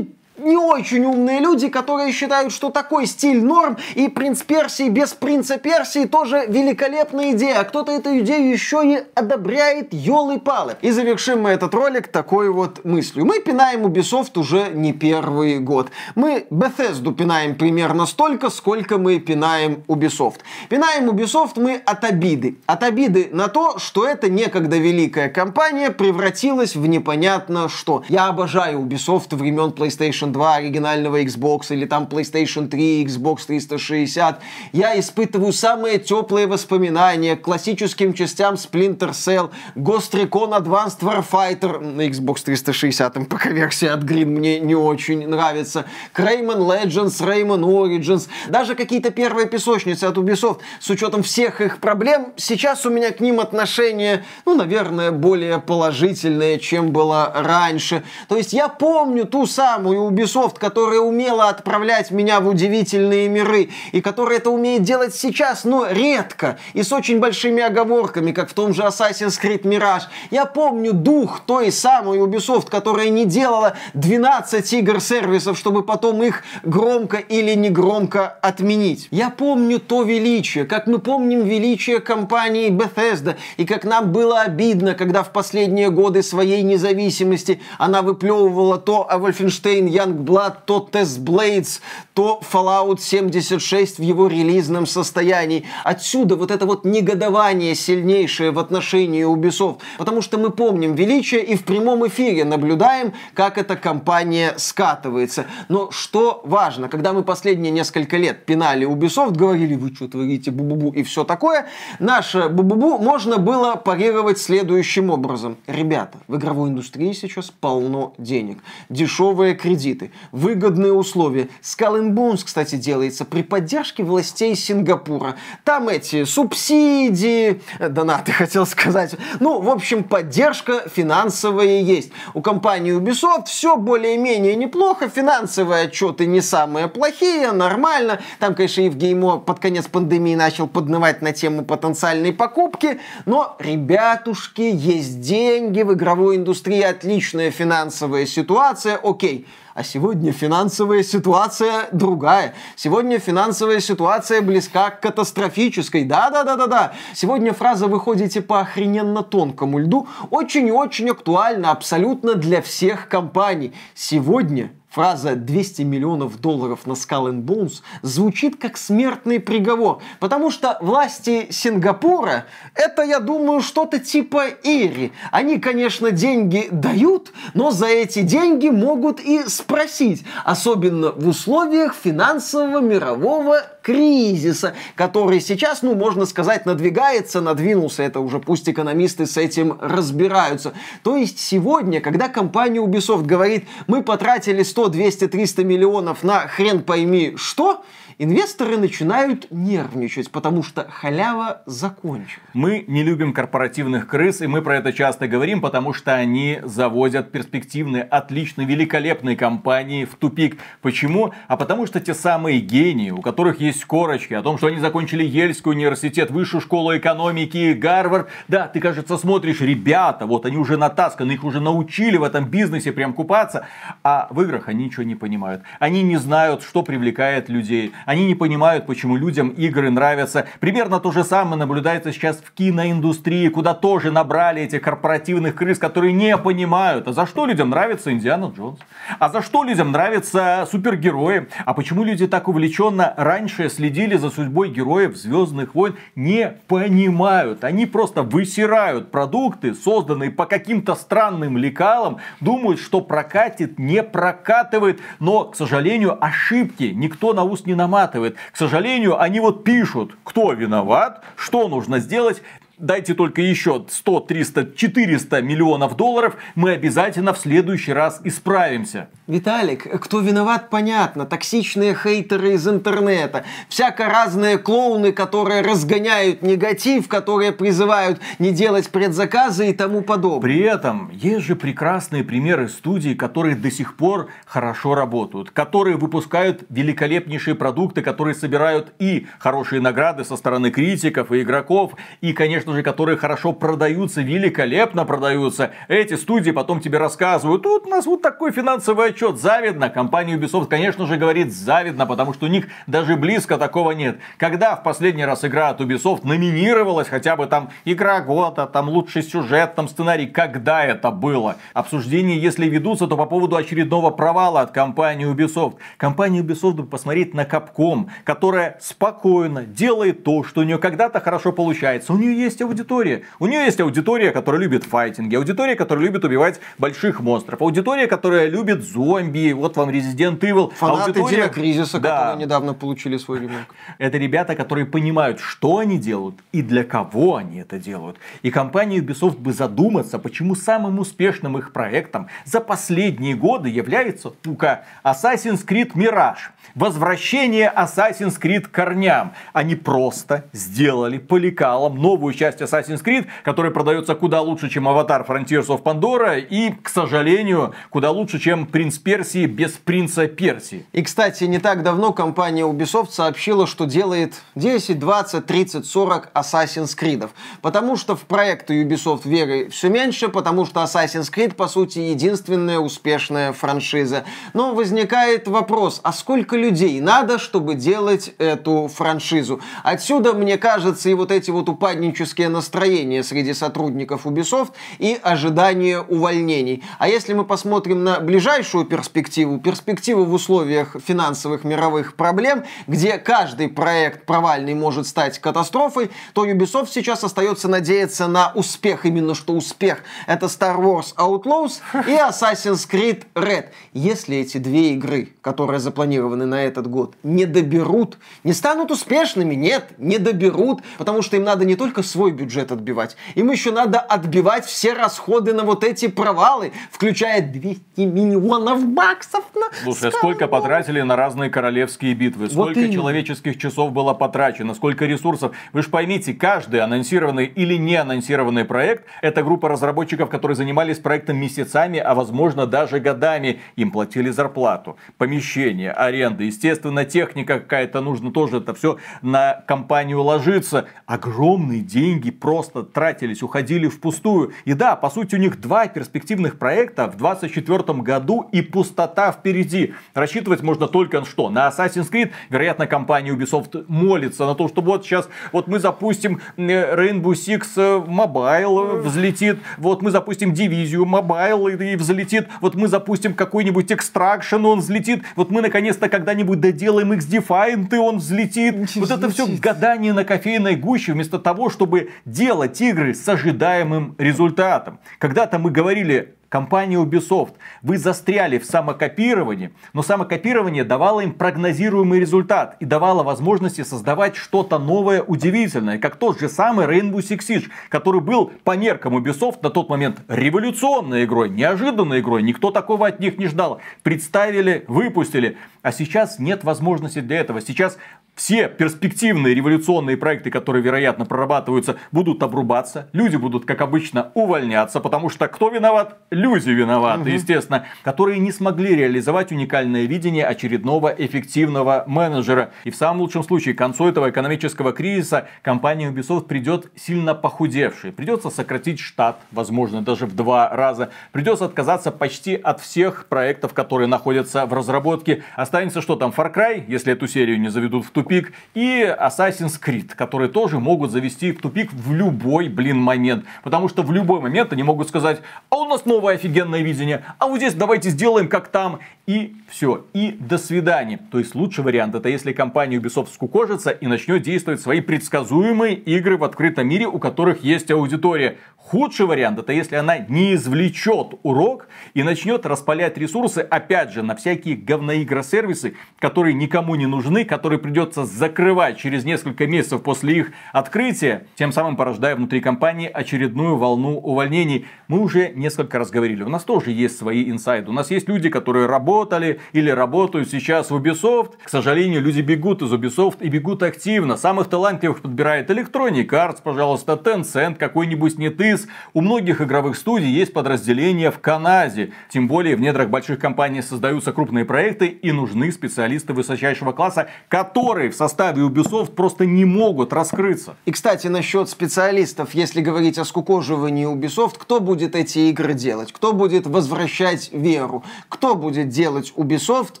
не 0.38 0.56
очень 0.56 1.04
умные 1.04 1.40
люди, 1.40 1.68
которые 1.68 2.12
считают, 2.12 2.52
что 2.52 2.70
такой 2.70 3.06
стиль 3.06 3.42
норм, 3.42 3.76
и 3.94 4.08
принц 4.08 4.42
Персии 4.42 4.88
без 4.88 5.12
принца 5.12 5.58
Персии 5.58 6.06
тоже 6.06 6.44
великолепная 6.48 7.32
идея. 7.32 7.60
А 7.60 7.64
кто-то 7.64 7.92
эту 7.92 8.18
идею 8.20 8.50
еще 8.50 8.82
и 8.84 9.02
одобряет, 9.14 9.92
елы-палы. 9.92 10.76
И 10.82 10.90
завершим 10.90 11.42
мы 11.42 11.50
этот 11.50 11.74
ролик 11.74 12.08
такой 12.08 12.50
вот 12.50 12.84
мыслью. 12.84 13.26
Мы 13.26 13.40
пинаем 13.40 13.86
Ubisoft 13.86 14.38
уже 14.38 14.70
не 14.72 14.92
первый 14.92 15.58
год. 15.58 15.90
Мы 16.14 16.46
Bethesda 16.50 17.12
пинаем 17.14 17.54
примерно 17.56 18.06
столько, 18.06 18.50
сколько 18.50 18.98
мы 18.98 19.18
пинаем 19.18 19.82
Ubisoft. 19.88 20.38
Пинаем 20.68 21.08
Ubisoft 21.10 21.52
мы 21.56 21.80
от 21.84 22.04
обиды. 22.04 22.58
От 22.66 22.82
обиды 22.82 23.28
на 23.32 23.48
то, 23.48 23.78
что 23.78 24.06
эта 24.06 24.30
некогда 24.30 24.76
великая 24.76 25.28
компания 25.28 25.90
превратилась 25.90 26.76
в 26.76 26.86
непонятно 26.86 27.68
что. 27.68 28.04
Я 28.08 28.28
обожаю 28.28 28.80
Ubisoft 28.80 29.34
времен 29.34 29.70
PlayStation 29.70 30.27
PlayStation 30.28 30.32
2 30.32 30.54
оригинального 30.54 31.22
Xbox 31.22 31.66
или 31.70 31.86
там 31.86 32.04
PlayStation 32.04 32.68
3, 32.68 33.04
Xbox 33.04 33.46
360. 33.46 34.40
Я 34.72 34.98
испытываю 34.98 35.52
самые 35.52 35.98
теплые 35.98 36.46
воспоминания 36.46 37.36
к 37.36 37.42
классическим 37.42 38.12
частям 38.12 38.54
Splinter 38.54 39.10
Cell, 39.10 39.50
Ghost 39.74 40.12
Recon 40.12 40.50
Advanced 40.58 41.00
Warfighter 41.00 41.80
на 41.80 42.02
Xbox 42.06 42.42
360, 42.44 43.28
пока 43.28 43.50
версия 43.50 43.90
от 43.90 44.04
Green 44.04 44.26
мне 44.26 44.60
не 44.60 44.74
очень 44.74 45.26
нравится, 45.26 45.84
Rayman 46.14 46.58
Legends, 46.58 47.20
Rayman 47.20 47.62
Origins, 47.62 48.28
даже 48.48 48.74
какие-то 48.74 49.10
первые 49.10 49.46
песочницы 49.46 50.04
от 50.04 50.16
Ubisoft, 50.16 50.60
с 50.80 50.90
учетом 50.90 51.22
всех 51.22 51.60
их 51.60 51.78
проблем, 51.78 52.32
сейчас 52.36 52.86
у 52.86 52.90
меня 52.90 53.10
к 53.10 53.20
ним 53.20 53.40
отношение, 53.40 54.24
ну, 54.46 54.54
наверное, 54.54 55.10
более 55.10 55.58
положительное, 55.58 56.58
чем 56.58 56.92
было 56.92 57.32
раньше. 57.34 58.02
То 58.28 58.36
есть 58.36 58.52
я 58.52 58.68
помню 58.68 59.24
ту 59.24 59.46
самую 59.46 60.02
Ubisoft, 60.18 60.58
которая 60.58 61.00
умела 61.00 61.48
отправлять 61.48 62.10
меня 62.10 62.40
в 62.40 62.48
удивительные 62.48 63.28
миры, 63.28 63.70
и 63.92 64.00
которая 64.00 64.38
это 64.38 64.50
умеет 64.50 64.82
делать 64.82 65.14
сейчас, 65.14 65.64
но 65.64 65.86
редко, 65.88 66.58
и 66.74 66.82
с 66.82 66.92
очень 66.92 67.20
большими 67.20 67.62
оговорками, 67.62 68.32
как 68.32 68.50
в 68.50 68.54
том 68.54 68.74
же 68.74 68.82
Assassin's 68.82 69.40
Creed 69.40 69.62
Mirage. 69.62 70.04
Я 70.30 70.44
помню 70.44 70.92
дух 70.92 71.40
той 71.46 71.70
самой 71.70 72.18
Ubisoft, 72.18 72.68
которая 72.68 73.10
не 73.10 73.24
делала 73.24 73.76
12 73.94 74.72
игр-сервисов, 74.72 75.56
чтобы 75.56 75.82
потом 75.82 76.22
их 76.22 76.42
громко 76.62 77.18
или 77.18 77.54
негромко 77.54 78.26
отменить. 78.26 79.08
Я 79.10 79.30
помню 79.30 79.78
то 79.78 80.02
величие, 80.02 80.64
как 80.64 80.86
мы 80.86 80.98
помним 80.98 81.44
величие 81.44 82.00
компании 82.00 82.70
Bethesda, 82.70 83.36
и 83.56 83.64
как 83.64 83.84
нам 83.84 84.12
было 84.12 84.40
обидно, 84.40 84.94
когда 84.94 85.22
в 85.22 85.32
последние 85.32 85.90
годы 85.90 86.22
своей 86.22 86.62
независимости 86.62 87.60
она 87.78 88.02
выплевывала 88.02 88.78
то 88.78 89.08
о 89.08 89.18
Wolfenstein 89.18 89.88
Youngblood, 90.08 90.54
то 90.66 90.88
Test 90.90 91.20
Blades, 91.20 91.80
то 92.14 92.40
Fallout 92.52 93.00
76 93.00 93.98
в 93.98 94.02
его 94.02 94.26
релизном 94.26 94.86
состоянии. 94.86 95.64
Отсюда 95.84 96.36
вот 96.36 96.50
это 96.50 96.66
вот 96.66 96.84
негодование 96.84 97.74
сильнейшее 97.74 98.50
в 98.50 98.58
отношении 98.58 99.24
Ubisoft. 99.24 99.78
Потому 99.98 100.22
что 100.22 100.38
мы 100.38 100.50
помним 100.50 100.94
величие 100.94 101.44
и 101.44 101.56
в 101.56 101.64
прямом 101.64 102.06
эфире 102.08 102.44
наблюдаем, 102.44 103.12
как 103.34 103.58
эта 103.58 103.76
компания 103.76 104.54
скатывается. 104.56 105.46
Но 105.68 105.90
что 105.90 106.40
важно, 106.44 106.88
когда 106.88 107.12
мы 107.12 107.22
последние 107.22 107.70
несколько 107.70 108.16
лет 108.16 108.46
пинали 108.46 108.86
Ubisoft, 108.86 109.36
говорили, 109.36 109.74
вы 109.74 109.94
что 109.94 110.08
творите, 110.08 110.50
бу-бу-бу 110.50 110.94
и 110.94 111.02
все 111.02 111.24
такое, 111.24 111.66
наше 111.98 112.48
бу-бу-бу 112.48 112.98
можно 112.98 113.38
было 113.38 113.76
парировать 113.76 114.38
следующим 114.38 115.10
образом. 115.10 115.56
Ребята, 115.66 116.18
в 116.28 116.36
игровой 116.36 116.70
индустрии 116.70 117.12
сейчас 117.12 117.50
полно 117.50 118.14
денег. 118.18 118.58
Дешевые 118.88 119.54
кредиты 119.54 119.87
кредиты, 119.88 120.10
выгодные 120.32 120.92
условия. 120.92 121.48
Bones, 121.78 122.42
кстати, 122.44 122.76
делается 122.76 123.24
при 123.24 123.42
поддержке 123.42 124.02
властей 124.02 124.54
Сингапура. 124.54 125.36
Там 125.64 125.88
эти 125.88 126.24
субсидии, 126.24 127.60
донаты, 127.78 128.32
хотел 128.38 128.66
сказать. 128.66 129.14
Ну, 129.40 129.60
в 129.60 129.68
общем, 129.68 130.04
поддержка 130.04 130.88
финансовая 130.94 131.80
есть. 131.80 132.10
У 132.34 132.40
компании 132.40 132.96
Ubisoft 132.96 133.46
все 133.46 133.76
более-менее 133.76 134.56
неплохо, 134.56 135.08
финансовые 135.08 135.84
отчеты 135.84 136.26
не 136.26 136.40
самые 136.40 136.88
плохие, 136.88 137.52
нормально. 137.52 138.20
Там, 138.38 138.54
конечно, 138.54 138.82
Евгеймо 138.82 139.38
под 139.38 139.58
конец 139.58 139.86
пандемии 139.86 140.34
начал 140.34 140.68
поднывать 140.68 141.22
на 141.22 141.32
тему 141.32 141.64
потенциальной 141.64 142.32
покупки, 142.32 143.00
но, 143.26 143.56
ребятушки, 143.58 144.62
есть 144.62 145.20
деньги, 145.20 145.82
в 145.82 145.94
игровой 145.94 146.36
индустрии 146.36 146.82
отличная 146.82 147.50
финансовая 147.50 148.26
ситуация, 148.26 148.98
окей. 149.02 149.46
А 149.78 149.84
сегодня 149.84 150.32
финансовая 150.32 151.04
ситуация 151.04 151.86
другая. 151.92 152.52
Сегодня 152.74 153.20
финансовая 153.20 153.78
ситуация 153.78 154.42
близка 154.42 154.90
к 154.90 155.00
катастрофической. 155.00 156.02
Да-да-да-да-да. 156.02 156.94
Сегодня 157.14 157.52
фраза 157.52 157.86
«выходите 157.86 158.42
по 158.42 158.58
охрененно 158.58 159.22
тонкому 159.22 159.78
льду» 159.78 160.08
очень 160.30 160.66
и 160.66 160.72
очень 160.72 161.10
актуальна 161.10 161.70
абсолютно 161.70 162.34
для 162.34 162.60
всех 162.60 163.06
компаний. 163.08 163.72
Сегодня 163.94 164.72
Фраза 164.90 165.34
200 165.36 165.82
миллионов 165.82 166.40
долларов 166.40 166.86
на 166.86 166.92
Skull 166.92 167.30
and 167.30 167.42
Bones 167.44 167.82
звучит 168.00 168.58
как 168.58 168.78
смертный 168.78 169.38
приговор, 169.38 170.00
потому 170.18 170.50
что 170.50 170.78
власти 170.80 171.48
Сингапура 171.50 172.46
это, 172.74 173.02
я 173.02 173.20
думаю, 173.20 173.60
что-то 173.60 173.98
типа 173.98 174.46
Ири. 174.62 175.12
Они, 175.30 175.58
конечно, 175.58 176.10
деньги 176.10 176.68
дают, 176.70 177.32
но 177.52 177.70
за 177.70 177.86
эти 177.86 178.22
деньги 178.22 178.68
могут 178.68 179.20
и 179.20 179.46
спросить, 179.48 180.24
особенно 180.44 181.12
в 181.12 181.28
условиях 181.28 181.94
финансового 181.94 182.80
мирового 182.80 183.62
кризиса, 183.88 184.74
который 184.96 185.40
сейчас, 185.40 185.80
ну, 185.80 185.94
можно 185.94 186.26
сказать, 186.26 186.66
надвигается, 186.66 187.40
надвинулся, 187.40 188.02
это 188.02 188.20
уже 188.20 188.38
пусть 188.38 188.68
экономисты 188.68 189.24
с 189.24 189.38
этим 189.38 189.78
разбираются. 189.80 190.74
То 191.02 191.16
есть 191.16 191.40
сегодня, 191.40 192.02
когда 192.02 192.28
компания 192.28 192.80
Ubisoft 192.80 193.24
говорит, 193.24 193.64
мы 193.86 194.02
потратили 194.02 194.62
100, 194.62 194.88
200, 194.88 195.28
300 195.28 195.64
миллионов 195.64 196.22
на 196.22 196.40
хрен 196.48 196.82
пойми 196.82 197.32
что, 197.36 197.82
инвесторы 198.18 198.76
начинают 198.76 199.46
нервничать, 199.50 200.30
потому 200.30 200.62
что 200.62 200.86
халява 200.88 201.62
закончилась. 201.66 202.42
Мы 202.52 202.84
не 202.88 203.02
любим 203.04 203.32
корпоративных 203.32 204.08
крыс, 204.08 204.40
и 204.40 204.46
мы 204.46 204.60
про 204.60 204.76
это 204.76 204.92
часто 204.92 205.28
говорим, 205.28 205.60
потому 205.60 205.92
что 205.92 206.14
они 206.14 206.58
завозят 206.64 207.30
перспективные, 207.30 208.02
отличные, 208.02 208.66
великолепные 208.66 209.36
компании 209.36 210.04
в 210.04 210.16
тупик. 210.16 210.58
Почему? 210.82 211.32
А 211.46 211.56
потому 211.56 211.86
что 211.86 212.00
те 212.00 212.12
самые 212.12 212.60
гении, 212.60 213.10
у 213.10 213.20
которых 213.20 213.60
есть 213.60 213.84
корочки, 213.84 214.34
о 214.34 214.42
том, 214.42 214.58
что 214.58 214.66
они 214.66 214.78
закончили 214.78 215.24
Ельский 215.24 215.70
университет, 215.70 216.30
высшую 216.30 216.60
школу 216.60 216.96
экономики, 216.96 217.72
Гарвард. 217.72 218.28
Да, 218.48 218.66
ты, 218.66 218.80
кажется, 218.80 219.16
смотришь, 219.16 219.60
ребята, 219.60 220.26
вот 220.26 220.44
они 220.44 220.56
уже 220.56 220.76
натасканы, 220.76 221.32
их 221.32 221.44
уже 221.44 221.60
научили 221.60 222.16
в 222.16 222.24
этом 222.24 222.46
бизнесе 222.46 222.92
прям 222.92 223.12
купаться, 223.12 223.66
а 224.02 224.26
в 224.30 224.42
играх 224.42 224.68
они 224.68 224.86
ничего 224.86 225.04
не 225.04 225.14
понимают. 225.14 225.62
Они 225.78 226.02
не 226.02 226.16
знают, 226.16 226.62
что 226.62 226.82
привлекает 226.82 227.48
людей. 227.48 227.92
Они 228.08 228.24
не 228.24 228.34
понимают, 228.34 228.86
почему 228.86 229.18
людям 229.18 229.50
игры 229.50 229.90
нравятся. 229.90 230.46
Примерно 230.60 230.98
то 230.98 231.12
же 231.12 231.24
самое 231.24 231.56
наблюдается 231.56 232.10
сейчас 232.10 232.38
в 232.38 232.52
киноиндустрии, 232.52 233.48
куда 233.48 233.74
тоже 233.74 234.10
набрали 234.10 234.62
этих 234.62 234.80
корпоративных 234.80 235.54
крыс, 235.54 235.76
которые 235.78 236.14
не 236.14 236.34
понимают, 236.38 237.06
а 237.06 237.12
за 237.12 237.26
что 237.26 237.44
людям 237.44 237.68
нравится 237.68 238.10
Индиана 238.10 238.50
Джонс? 238.56 238.78
А 239.18 239.28
за 239.28 239.42
что 239.42 239.62
людям 239.62 239.92
нравятся 239.92 240.66
супергерои? 240.70 241.48
А 241.66 241.74
почему 241.74 242.02
люди 242.02 242.26
так 242.26 242.48
увлеченно 242.48 243.12
раньше 243.18 243.68
следили 243.68 244.16
за 244.16 244.30
судьбой 244.30 244.70
героев 244.70 245.14
Звездных 245.14 245.74
войн? 245.74 245.94
Не 246.16 246.54
понимают. 246.66 247.62
Они 247.62 247.84
просто 247.84 248.22
высирают 248.22 249.10
продукты, 249.10 249.74
созданные 249.74 250.30
по 250.30 250.46
каким-то 250.46 250.94
странным 250.94 251.58
лекалам, 251.58 252.20
думают, 252.40 252.80
что 252.80 253.02
прокатит, 253.02 253.78
не 253.78 254.02
прокатывает. 254.02 254.98
Но, 255.18 255.44
к 255.44 255.56
сожалению, 255.56 256.16
ошибки 256.24 256.84
никто 256.94 257.34
на 257.34 257.42
ус 257.42 257.66
не 257.66 257.74
наматывает 257.74 257.97
наматывает. 257.98 258.36
К 258.52 258.56
сожалению, 258.56 259.20
они 259.20 259.40
вот 259.40 259.64
пишут, 259.64 260.16
кто 260.24 260.52
виноват, 260.52 261.24
что 261.36 261.68
нужно 261.68 261.98
сделать 261.98 262.42
дайте 262.78 263.14
только 263.14 263.42
еще 263.42 263.84
100, 263.88 264.20
300, 264.20 264.72
400 264.76 265.42
миллионов 265.42 265.96
долларов, 265.96 266.36
мы 266.54 266.72
обязательно 266.72 267.32
в 267.32 267.38
следующий 267.38 267.92
раз 267.92 268.20
исправимся. 268.24 269.08
Виталик, 269.26 270.00
кто 270.00 270.20
виноват, 270.20 270.70
понятно. 270.70 271.26
Токсичные 271.26 271.94
хейтеры 271.94 272.54
из 272.54 272.66
интернета. 272.66 273.44
Всяко 273.68 274.08
разные 274.08 274.58
клоуны, 274.58 275.12
которые 275.12 275.62
разгоняют 275.62 276.42
негатив, 276.42 277.08
которые 277.08 277.52
призывают 277.52 278.20
не 278.38 278.52
делать 278.52 278.88
предзаказы 278.88 279.70
и 279.70 279.72
тому 279.72 280.02
подобное. 280.02 280.40
При 280.40 280.60
этом 280.60 281.10
есть 281.12 281.44
же 281.44 281.56
прекрасные 281.56 282.24
примеры 282.24 282.68
студий, 282.68 283.14
которые 283.14 283.54
до 283.54 283.70
сих 283.70 283.96
пор 283.96 284.28
хорошо 284.46 284.94
работают, 284.94 285.50
которые 285.50 285.96
выпускают 285.96 286.64
великолепнейшие 286.70 287.54
продукты, 287.54 288.02
которые 288.02 288.34
собирают 288.34 288.92
и 288.98 289.26
хорошие 289.38 289.80
награды 289.80 290.24
со 290.24 290.36
стороны 290.36 290.70
критиков 290.70 291.32
и 291.32 291.42
игроков, 291.42 291.92
и, 292.20 292.32
конечно, 292.32 292.67
конечно 292.68 292.76
же, 292.76 292.82
которые 292.82 293.16
хорошо 293.16 293.52
продаются, 293.52 294.20
великолепно 294.20 295.06
продаются. 295.06 295.70
Эти 295.88 296.16
студии 296.16 296.50
потом 296.50 296.80
тебе 296.80 296.98
рассказывают, 296.98 297.62
тут 297.62 297.86
у 297.86 297.88
нас 297.88 298.04
вот 298.04 298.20
такой 298.20 298.52
финансовый 298.52 299.08
отчет, 299.08 299.38
завидно. 299.38 299.88
Компания 299.88 300.36
Ubisoft, 300.36 300.66
конечно 300.66 301.06
же, 301.06 301.16
говорит 301.16 301.52
завидно, 301.52 302.04
потому 302.04 302.34
что 302.34 302.46
у 302.46 302.48
них 302.48 302.66
даже 302.86 303.16
близко 303.16 303.56
такого 303.56 303.92
нет. 303.92 304.18
Когда 304.36 304.76
в 304.76 304.82
последний 304.82 305.24
раз 305.24 305.44
игра 305.44 305.70
от 305.70 305.80
Ubisoft 305.80 306.26
номинировалась, 306.26 307.08
хотя 307.08 307.36
бы 307.36 307.46
там 307.46 307.70
игра 307.86 308.20
года, 308.20 308.66
там 308.66 308.90
лучший 308.90 309.22
сюжет, 309.22 309.74
там 309.74 309.88
сценарий, 309.88 310.26
когда 310.26 310.84
это 310.84 311.10
было? 311.10 311.56
Обсуждения, 311.72 312.36
если 312.36 312.66
ведутся, 312.66 313.06
то 313.06 313.16
по 313.16 313.24
поводу 313.24 313.56
очередного 313.56 314.10
провала 314.10 314.60
от 314.60 314.72
компании 314.72 315.26
Ubisoft. 315.26 315.76
Компания 315.96 316.42
Ubisoft 316.42 316.74
бы 316.74 316.86
посмотреть 316.86 317.32
на 317.32 317.44
Capcom, 317.44 318.08
которая 318.24 318.76
спокойно 318.80 319.64
делает 319.64 320.24
то, 320.24 320.44
что 320.44 320.60
у 320.60 320.64
нее 320.64 320.78
когда-то 320.78 321.20
хорошо 321.20 321.52
получается. 321.52 322.12
У 322.12 322.18
нее 322.18 322.38
есть 322.38 322.57
есть 322.58 322.62
аудитория. 322.62 323.22
У 323.38 323.46
нее 323.46 323.64
есть 323.64 323.80
аудитория, 323.80 324.30
которая 324.32 324.60
любит 324.60 324.84
файтинги, 324.84 325.36
аудитория, 325.36 325.76
которая 325.76 326.04
любит 326.04 326.24
убивать 326.24 326.60
больших 326.78 327.20
монстров, 327.20 327.60
аудитория, 327.62 328.06
которая 328.06 328.48
любит 328.48 328.82
зомби, 328.82 329.52
вот 329.52 329.76
вам 329.76 329.90
Resident 329.90 330.40
Evil. 330.40 330.72
Фанаты 330.74 331.20
аудитория... 331.20 331.48
Кризиса, 331.48 332.00
да. 332.00 332.16
которые 332.16 332.44
недавно 332.44 332.74
получили 332.74 333.16
свой 333.16 333.40
ремейк. 333.40 333.74
Это 333.98 334.18
ребята, 334.18 334.54
которые 334.54 334.86
понимают, 334.86 335.40
что 335.40 335.78
они 335.78 335.98
делают 335.98 336.36
и 336.52 336.62
для 336.62 336.84
кого 336.84 337.36
они 337.36 337.58
это 337.58 337.78
делают. 337.78 338.16
И 338.42 338.50
компания 338.50 338.98
Ubisoft 338.98 339.38
бы 339.38 339.52
задуматься, 339.52 340.18
почему 340.18 340.54
самым 340.54 340.98
успешным 340.98 341.58
их 341.58 341.72
проектом 341.72 342.28
за 342.44 342.60
последние 342.60 343.34
годы 343.34 343.68
является, 343.68 344.32
ну-ка, 344.44 344.84
Assassin's 345.04 345.66
Creed 345.66 345.92
Mirage. 345.94 346.50
Возвращение 346.74 347.72
Assassin's 347.74 348.38
Creed 348.40 348.62
к 348.62 348.70
корням. 348.70 349.32
Они 349.52 349.74
просто 349.74 350.44
сделали 350.52 351.18
по 351.18 351.36
лекалам 351.36 351.96
новую 351.96 352.34
часть 352.34 352.47
Assassin's 352.56 353.04
Creed, 353.04 353.26
которая 353.44 353.72
продается 353.72 354.14
куда 354.14 354.40
лучше, 354.40 354.68
чем 354.68 354.88
Аватар 354.88 355.24
Frontiers 355.28 355.66
of 355.66 355.82
Pandora 355.82 356.40
и, 356.40 356.70
к 356.70 356.88
сожалению, 356.88 357.74
куда 357.90 358.10
лучше, 358.10 358.38
чем 358.38 358.66
Принц 358.66 358.98
Персии 358.98 359.46
без 359.46 359.72
Принца 359.72 360.26
Персии. 360.26 360.86
И, 360.92 361.02
кстати, 361.02 361.44
не 361.44 361.58
так 361.58 361.82
давно 361.82 362.12
компания 362.12 362.62
Ubisoft 362.62 363.10
сообщила, 363.10 363.66
что 363.66 363.84
делает 363.84 364.34
10, 364.54 364.98
20, 364.98 365.46
30, 365.46 365.86
40 365.86 366.30
Assassin's 366.34 366.96
Creed. 366.98 367.28
Потому 367.62 367.96
что 367.96 368.16
в 368.16 368.22
проекты 368.22 368.82
Ubisoft 368.82 369.28
веры 369.28 369.68
все 369.70 369.88
меньше, 369.88 370.28
потому 370.28 370.64
что 370.64 370.80
Assassin's 370.82 371.32
Creed, 371.34 371.54
по 371.54 371.68
сути, 371.68 371.98
единственная 371.98 372.78
успешная 372.78 373.52
франшиза. 373.52 374.24
Но 374.54 374.74
возникает 374.74 375.48
вопрос, 375.48 376.00
а 376.04 376.12
сколько 376.12 376.56
людей 376.56 377.00
надо, 377.00 377.38
чтобы 377.38 377.74
делать 377.74 378.32
эту 378.38 378.88
франшизу? 378.88 379.60
Отсюда, 379.82 380.32
мне 380.34 380.58
кажется, 380.58 381.10
и 381.10 381.14
вот 381.14 381.32
эти 381.32 381.50
вот 381.50 381.68
упаднические 381.68 382.37
панические 382.38 382.48
настроения 382.48 383.22
среди 383.22 383.54
сотрудников 383.54 384.26
Ubisoft 384.26 384.72
и 384.98 385.18
ожидание 385.22 386.00
увольнений. 386.00 386.82
А 386.98 387.08
если 387.08 387.34
мы 387.34 387.44
посмотрим 387.44 388.04
на 388.04 388.20
ближайшую 388.20 388.84
перспективу, 388.84 389.58
перспективу 389.58 390.24
в 390.24 390.32
условиях 390.32 390.96
финансовых 391.04 391.64
мировых 391.64 392.14
проблем, 392.14 392.62
где 392.86 393.18
каждый 393.18 393.68
проект 393.68 394.24
провальный 394.24 394.74
может 394.74 395.06
стать 395.06 395.38
катастрофой, 395.40 396.10
то 396.32 396.46
Ubisoft 396.46 396.88
сейчас 396.92 397.24
остается 397.24 397.68
надеяться 397.68 398.28
на 398.28 398.52
успех, 398.54 399.04
именно 399.04 399.34
что 399.34 399.54
успех. 399.54 400.02
Это 400.26 400.46
Star 400.46 400.76
Wars 400.76 401.14
Outlaws 401.16 401.80
и 402.06 402.12
Assassin's 402.12 402.88
Creed 402.88 403.24
Red. 403.34 403.66
Если 403.92 404.36
эти 404.36 404.58
две 404.58 404.92
игры, 404.92 405.28
которые 405.40 405.80
запланированы 405.80 406.46
на 406.46 406.62
этот 406.62 406.86
год, 406.86 407.14
не 407.22 407.46
доберут, 407.46 408.18
не 408.44 408.52
станут 408.52 408.90
успешными, 408.90 409.54
нет, 409.54 409.84
не 409.98 410.18
доберут, 410.18 410.82
потому 410.98 411.22
что 411.22 411.36
им 411.36 411.44
надо 411.44 411.64
не 411.64 411.74
только 411.74 412.02
свой 412.02 412.27
бюджет 412.30 412.72
отбивать. 412.72 413.16
Им 413.34 413.50
еще 413.50 413.70
надо 413.70 414.00
отбивать 414.00 414.64
все 414.64 414.92
расходы 414.92 415.52
на 415.52 415.64
вот 415.64 415.84
эти 415.84 416.08
провалы, 416.08 416.72
включая 416.90 417.42
200 417.42 418.00
миллионов 418.00 418.86
баксов 418.86 419.44
на 419.54 419.66
Слушай, 419.82 420.08
а 420.10 420.12
сколько 420.12 420.48
потратили 420.48 421.00
на 421.00 421.16
разные 421.16 421.50
королевские 421.50 422.14
битвы? 422.14 422.48
Сколько 422.48 422.80
вот 422.80 422.92
человеческих 422.92 423.58
часов 423.58 423.92
было 423.92 424.14
потрачено? 424.14 424.74
Сколько 424.74 425.06
ресурсов? 425.06 425.54
Вы 425.72 425.82
же 425.82 425.90
поймите, 425.90 426.34
каждый 426.34 426.80
анонсированный 426.80 427.46
или 427.46 427.74
не 427.74 427.96
анонсированный 427.96 428.64
проект– 428.64 429.04
это 429.22 429.42
группа 429.42 429.68
разработчиков, 429.68 430.30
которые 430.30 430.56
занимались 430.56 430.98
проектом 430.98 431.36
месяцами, 431.36 431.98
а 431.98 432.14
возможно 432.14 432.66
даже 432.66 433.00
годами. 433.00 433.60
Им 433.76 433.90
платили 433.90 434.30
зарплату, 434.30 434.96
помещение, 435.16 435.92
аренда, 435.92 436.44
естественно, 436.44 437.04
техника 437.04 437.60
какая-то 437.60 438.00
нужна 438.00 438.30
тоже. 438.30 438.58
Это 438.58 438.74
все 438.74 438.98
на 439.22 439.62
компанию 439.66 440.22
ложится. 440.22 440.86
Огромный 441.06 441.80
день 441.80 442.07
деньги 442.08 442.30
просто 442.30 442.82
тратились, 442.82 443.42
уходили 443.42 443.86
впустую. 443.88 444.52
И 444.64 444.72
да, 444.72 444.96
по 444.96 445.10
сути, 445.10 445.34
у 445.34 445.38
них 445.38 445.60
два 445.60 445.86
перспективных 445.88 446.58
проекта 446.58 447.06
в 447.06 447.16
2024 447.16 447.98
году 448.00 448.48
и 448.50 448.62
пустота 448.62 449.30
впереди. 449.30 449.94
Рассчитывать 450.14 450.62
можно 450.62 450.88
только 450.88 451.24
что? 451.24 451.50
На 451.50 451.68
Assassin's 451.68 452.10
Creed, 452.10 452.30
вероятно, 452.48 452.86
компания 452.86 453.32
Ubisoft 453.32 453.84
молится 453.88 454.46
на 454.46 454.54
то, 454.54 454.68
что 454.68 454.80
вот 454.80 455.04
сейчас 455.04 455.28
вот 455.52 455.68
мы 455.68 455.78
запустим 455.80 456.40
э, 456.56 456.62
Rainbow 456.96 457.32
Six 457.32 457.62
э, 457.76 458.04
Mobile, 458.06 459.00
взлетит, 459.00 459.58
вот 459.76 460.00
мы 460.00 460.10
запустим 460.10 460.54
дивизию 460.54 461.04
Mobile 461.04 461.92
и 461.92 461.96
взлетит, 461.96 462.48
вот 462.62 462.74
мы 462.74 462.88
запустим 462.88 463.34
какой-нибудь 463.34 463.90
Extraction, 463.90 464.64
он 464.64 464.78
взлетит, 464.78 465.24
вот 465.36 465.50
мы 465.50 465.60
наконец-то 465.60 466.08
когда-нибудь 466.08 466.60
доделаем 466.60 467.12
X-Defiant, 467.12 467.94
и 467.94 467.98
он 467.98 468.16
взлетит. 468.18 468.96
Вот 468.96 469.10
это 469.10 469.28
все 469.28 469.46
гадание 469.46 470.12
на 470.12 470.24
кофейной 470.24 470.76
гуще, 470.76 471.12
вместо 471.12 471.38
того, 471.38 471.68
чтобы 471.68 471.97
делать 472.24 472.80
игры 472.80 473.14
с 473.14 473.28
ожидаемым 473.28 474.14
результатом. 474.18 475.00
Когда-то 475.18 475.58
мы 475.58 475.70
говорили 475.70 476.37
Компания 476.48 476.96
Ubisoft, 476.96 477.54
вы 477.82 477.98
застряли 477.98 478.58
в 478.58 478.64
самокопировании, 478.64 479.70
но 479.92 480.02
самокопирование 480.02 480.82
давало 480.82 481.20
им 481.20 481.32
прогнозируемый 481.32 482.20
результат 482.20 482.76
и 482.80 482.86
давало 482.86 483.22
возможности 483.22 483.82
создавать 483.82 484.34
что-то 484.36 484.78
новое, 484.78 485.22
удивительное, 485.22 485.98
как 485.98 486.16
тот 486.16 486.40
же 486.40 486.48
самый 486.48 486.86
Rainbow 486.86 487.18
Six 487.18 487.40
Siege, 487.40 487.68
который 487.90 488.22
был 488.22 488.50
по 488.64 488.76
меркам 488.78 489.16
Ubisoft 489.16 489.58
на 489.62 489.68
тот 489.68 489.90
момент 489.90 490.20
революционной 490.28 491.24
игрой, 491.24 491.50
неожиданной 491.50 492.20
игрой, 492.20 492.42
никто 492.42 492.70
такого 492.70 493.06
от 493.06 493.20
них 493.20 493.36
не 493.36 493.46
ждал. 493.46 493.80
Представили, 494.02 494.86
выпустили, 494.88 495.58
а 495.82 495.92
сейчас 495.92 496.38
нет 496.38 496.64
возможности 496.64 497.20
для 497.20 497.40
этого. 497.40 497.60
Сейчас 497.60 497.98
все 498.38 498.68
перспективные 498.68 499.52
революционные 499.52 500.16
проекты, 500.16 500.50
которые, 500.50 500.80
вероятно, 500.80 501.24
прорабатываются, 501.24 501.96
будут 502.12 502.42
обрубаться. 502.44 503.10
Люди 503.12 503.34
будут, 503.34 503.64
как 503.64 503.80
обычно, 503.80 504.30
увольняться, 504.34 505.00
потому 505.00 505.28
что 505.28 505.48
кто 505.48 505.70
виноват? 505.70 506.18
Люди 506.38 506.70
виноваты, 506.70 507.22
угу. 507.22 507.30
естественно, 507.30 507.86
которые 508.04 508.38
не 508.38 508.52
смогли 508.52 508.94
реализовать 508.94 509.50
уникальное 509.50 510.04
видение 510.04 510.46
очередного 510.46 511.08
эффективного 511.08 512.04
менеджера. 512.06 512.70
И 512.84 512.92
в 512.92 512.96
самом 512.96 513.22
лучшем 513.22 513.42
случае, 513.42 513.74
к 513.74 513.78
концу 513.78 514.06
этого 514.06 514.30
экономического 514.30 514.92
кризиса 514.92 515.48
компания 515.62 516.12
Ubisoft 516.12 516.46
придет 516.46 516.92
сильно 516.94 517.34
похудевшей. 517.34 518.12
Придется 518.12 518.50
сократить 518.50 519.00
штат, 519.00 519.40
возможно, 519.50 520.00
даже 520.00 520.26
в 520.26 520.36
два 520.36 520.68
раза. 520.68 521.10
Придется 521.32 521.64
отказаться 521.64 522.12
почти 522.12 522.54
от 522.54 522.80
всех 522.80 523.26
проектов, 523.26 523.74
которые 523.74 524.06
находятся 524.06 524.64
в 524.66 524.72
разработке. 524.72 525.42
Останется 525.56 526.00
что 526.00 526.14
там, 526.14 526.32
Far 526.36 526.54
Cry, 526.54 526.84
если 526.86 527.14
эту 527.14 527.26
серию 527.26 527.58
не 527.58 527.68
заведут 527.68 528.06
в 528.06 528.10
тупик 528.10 528.52
и 528.74 529.02
Assassin's 529.02 529.80
Creed, 529.84 530.14
которые 530.14 530.50
тоже 530.50 530.78
могут 530.78 531.10
завести 531.10 531.50
в 531.50 531.60
тупик 531.60 531.92
в 531.92 532.14
любой, 532.14 532.68
блин, 532.68 532.98
момент. 532.98 533.44
Потому 533.64 533.88
что 533.88 534.04
в 534.04 534.12
любой 534.12 534.40
момент 534.40 534.72
они 534.72 534.84
могут 534.84 535.08
сказать, 535.08 535.40
а 535.68 535.78
у 535.78 535.86
нас 535.86 536.06
новое 536.28 536.34
офигенное 536.34 536.82
видение, 536.82 537.24
а 537.38 537.46
вот 537.46 537.56
здесь 537.56 537.74
давайте 537.74 538.10
сделаем 538.10 538.48
как 538.48 538.68
там. 538.68 539.00
И 539.26 539.56
все, 539.68 540.06
и 540.14 540.36
до 540.38 540.56
свидания. 540.56 541.18
То 541.30 541.38
есть 541.38 541.54
лучший 541.54 541.84
вариант 541.84 542.14
это 542.14 542.28
если 542.28 542.52
компания 542.52 542.96
Ubisoft 542.96 543.32
скукожится 543.32 543.90
и 543.90 544.06
начнет 544.06 544.42
действовать 544.42 544.80
свои 544.80 545.00
предсказуемые 545.00 545.94
игры 545.94 546.36
в 546.38 546.44
открытом 546.44 546.88
мире, 546.88 547.06
у 547.06 547.18
которых 547.18 547.62
есть 547.62 547.90
аудитория. 547.90 548.56
Худший 548.90 549.26
вариант 549.26 549.58
это 549.58 549.74
если 549.74 549.96
она 549.96 550.16
не 550.16 550.54
извлечет 550.54 551.34
урок 551.42 551.88
и 552.14 552.22
начнет 552.22 552.64
распалять 552.64 553.18
ресурсы, 553.18 553.58
опять 553.58 554.12
же, 554.12 554.22
на 554.22 554.34
всякие 554.34 554.76
говноигросервисы, 554.76 555.94
которые 556.18 556.54
никому 556.54 556.94
не 556.94 557.04
нужны, 557.04 557.44
которые 557.44 557.78
придется 557.80 558.24
закрывать 558.24 558.96
через 558.96 559.26
несколько 559.26 559.66
месяцев 559.66 560.02
после 560.02 560.38
их 560.38 560.52
открытия, 560.72 561.48
тем 561.54 561.70
самым 561.70 561.96
порождая 561.96 562.34
внутри 562.34 562.62
компании 562.62 563.10
очередную 563.12 563.76
волну 563.76 564.20
увольнений. 564.20 564.86
Мы 565.06 565.18
уже 565.18 565.50
несколько 565.50 565.98
раз 565.98 566.08
говорили, 566.08 566.42
у 566.42 566.48
нас 566.48 566.64
тоже 566.64 566.90
есть 566.90 567.18
свои 567.18 567.50
инсайды. 567.50 567.90
У 567.90 567.92
нас 567.92 568.10
есть 568.10 568.26
люди, 568.26 568.48
которые 568.48 568.86
работали 568.86 569.60
или 569.74 569.90
работают 569.90 570.48
сейчас 570.48 570.90
в 570.90 570.96
Ubisoft. 570.96 571.58
К 571.62 571.68
сожалению, 571.68 572.22
люди 572.22 572.40
бегут 572.40 572.80
из 572.80 572.90
Ubisoft 572.90 573.36
и 573.40 573.50
бегут 573.50 573.82
активно. 573.82 574.38
Самых 574.38 574.70
талантливых 574.70 575.20
подбирает 575.20 575.68
Electronic 575.68 576.28
Arts, 576.28 576.60
пожалуйста, 576.64 577.20
Tencent, 577.22 577.74
какой-нибудь 577.74 578.36
NetEase, 578.36 578.77
NetEase. 578.78 578.88
У 579.14 579.20
многих 579.20 579.60
игровых 579.60 579.96
студий 579.96 580.30
есть 580.30 580.52
подразделения 580.52 581.30
в 581.30 581.38
Канаде. 581.40 582.12
Тем 582.30 582.48
более 582.48 582.76
в 582.76 582.80
недрах 582.80 583.08
больших 583.08 583.38
компаний 583.38 583.82
создаются 583.82 584.32
крупные 584.32 584.64
проекты 584.64 585.06
и 585.06 585.32
нужны 585.32 585.72
специалисты 585.72 586.32
высочайшего 586.32 586.92
класса, 586.92 587.28
которые 587.48 588.10
в 588.10 588.14
составе 588.14 588.62
Ubisoft 588.62 589.14
просто 589.14 589.46
не 589.46 589.64
могут 589.64 590.12
раскрыться. 590.12 590.76
И, 590.84 590.92
кстати, 590.92 591.26
насчет 591.26 591.68
специалистов, 591.68 592.54
если 592.54 592.80
говорить 592.80 593.18
о 593.18 593.24
скукоживании 593.24 594.06
Ubisoft, 594.06 594.56
кто 594.58 594.80
будет 594.80 595.14
эти 595.14 595.50
игры 595.50 595.74
делать? 595.74 596.12
Кто 596.12 596.32
будет 596.32 596.66
возвращать 596.66 597.50
веру? 597.52 598.04
Кто 598.28 598.54
будет 598.54 598.88
делать 598.88 599.32
Ubisoft 599.36 600.00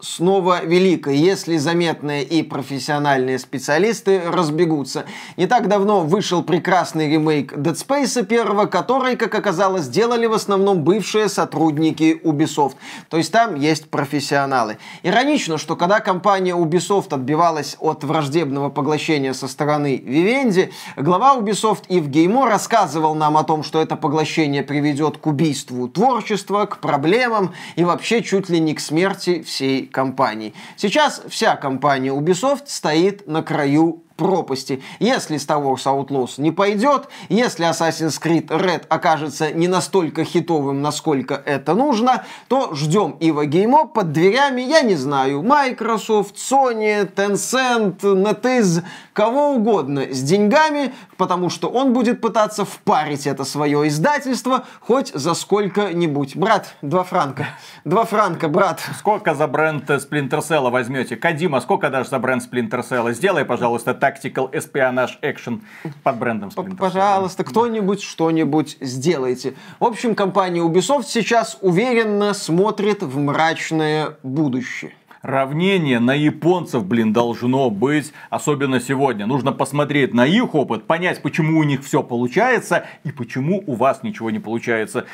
снова 0.00 0.64
великой, 0.64 1.16
если 1.16 1.56
заметные 1.56 2.24
и 2.24 2.42
профессиональные 2.42 3.38
специалисты 3.38 4.20
разбегутся? 4.26 5.06
Не 5.36 5.46
так 5.46 5.68
давно 5.68 6.00
вышел 6.00 6.42
прекрасный 6.42 7.10
ремейк 7.10 7.52
Dead 7.52 7.74
Space 7.74 8.24
первого, 8.24 8.55
который, 8.64 9.16
как 9.16 9.34
оказалось, 9.34 9.82
сделали 9.82 10.24
в 10.24 10.32
основном 10.32 10.84
бывшие 10.84 11.28
сотрудники 11.28 12.18
Ubisoft. 12.24 12.76
То 13.10 13.18
есть 13.18 13.30
там 13.30 13.56
есть 13.56 13.90
профессионалы. 13.90 14.78
Иронично, 15.02 15.58
что 15.58 15.76
когда 15.76 16.00
компания 16.00 16.54
Ubisoft 16.54 17.12
отбивалась 17.12 17.76
от 17.80 18.04
враждебного 18.04 18.70
поглощения 18.70 19.34
со 19.34 19.48
стороны 19.48 19.96
Vivendi, 19.96 20.72
глава 20.96 21.36
Ubisoft 21.36 21.84
Ив 21.88 22.06
Геймо 22.06 22.48
рассказывал 22.48 23.14
нам 23.14 23.36
о 23.36 23.44
том, 23.44 23.62
что 23.62 23.82
это 23.82 23.96
поглощение 23.96 24.62
приведет 24.62 25.18
к 25.18 25.26
убийству 25.26 25.88
творчества, 25.88 26.64
к 26.64 26.78
проблемам 26.78 27.52
и 27.74 27.84
вообще 27.84 28.22
чуть 28.22 28.48
ли 28.48 28.60
не 28.60 28.74
к 28.74 28.80
смерти 28.80 29.42
всей 29.42 29.86
компании. 29.86 30.54
Сейчас 30.76 31.20
вся 31.28 31.56
компания 31.56 32.10
Ubisoft 32.10 32.64
стоит 32.68 33.26
на 33.26 33.42
краю 33.42 34.05
пропасти. 34.16 34.82
Если 34.98 35.36
Star 35.36 35.62
Wars 35.62 35.84
Outlaws 35.84 36.40
не 36.40 36.50
пойдет, 36.50 37.08
если 37.28 37.68
Assassin's 37.68 38.20
Creed 38.20 38.48
Red 38.48 38.86
окажется 38.88 39.52
не 39.52 39.68
настолько 39.68 40.24
хитовым, 40.24 40.82
насколько 40.82 41.34
это 41.34 41.74
нужно, 41.74 42.24
то 42.48 42.74
ждем 42.74 43.16
Ива 43.20 43.46
Геймо 43.46 43.86
под 43.86 44.12
дверями, 44.12 44.62
я 44.62 44.82
не 44.82 44.94
знаю, 44.94 45.42
Microsoft, 45.42 46.36
Sony, 46.36 47.10
Tencent, 47.14 48.00
NetEase, 48.00 48.82
кого 49.12 49.50
угодно 49.52 50.02
с 50.12 50.22
деньгами, 50.22 50.94
потому 51.16 51.50
что 51.50 51.68
он 51.68 51.92
будет 51.92 52.20
пытаться 52.20 52.64
впарить 52.64 53.26
это 53.26 53.44
свое 53.44 53.88
издательство 53.88 54.64
хоть 54.80 55.12
за 55.12 55.34
сколько-нибудь. 55.34 56.36
Брат, 56.36 56.74
два 56.82 57.04
франка. 57.04 57.46
Два 57.84 58.04
франка, 58.04 58.48
брат. 58.48 58.80
Сколько 58.98 59.34
за 59.34 59.46
бренд 59.46 59.88
Splinter 59.88 60.40
Cell 60.40 60.70
возьмете? 60.70 61.16
Кадима, 61.16 61.60
сколько 61.60 61.90
дашь 61.90 62.08
за 62.08 62.18
бренд 62.18 62.42
Splinter 62.42 62.86
Cell? 62.88 63.12
Сделай, 63.12 63.44
пожалуйста, 63.44 63.94
Tactical 64.06 64.52
Espionage 64.52 65.20
Action 65.22 65.60
под 66.02 66.18
брендом 66.18 66.50
Splinter 66.50 66.76
Пожалуйста, 66.76 67.44
кто-нибудь 67.44 68.02
что-нибудь 68.02 68.76
сделайте. 68.80 69.54
В 69.80 69.84
общем, 69.84 70.14
компания 70.14 70.60
Ubisoft 70.60 71.04
сейчас 71.04 71.58
уверенно 71.60 72.34
смотрит 72.34 73.02
в 73.02 73.18
мрачное 73.18 74.16
будущее 74.22 74.92
равнение 75.26 75.98
на 75.98 76.14
японцев, 76.14 76.86
блин, 76.86 77.12
должно 77.12 77.68
быть, 77.68 78.12
особенно 78.30 78.80
сегодня. 78.80 79.26
Нужно 79.26 79.52
посмотреть 79.52 80.14
на 80.14 80.24
их 80.24 80.54
опыт, 80.54 80.86
понять, 80.86 81.20
почему 81.20 81.58
у 81.58 81.64
них 81.64 81.84
все 81.84 82.04
получается 82.04 82.86
и 83.02 83.10
почему 83.10 83.62
у 83.66 83.74
вас 83.74 84.04
ничего 84.04 84.30
не 84.30 84.38
получается. 84.38 85.06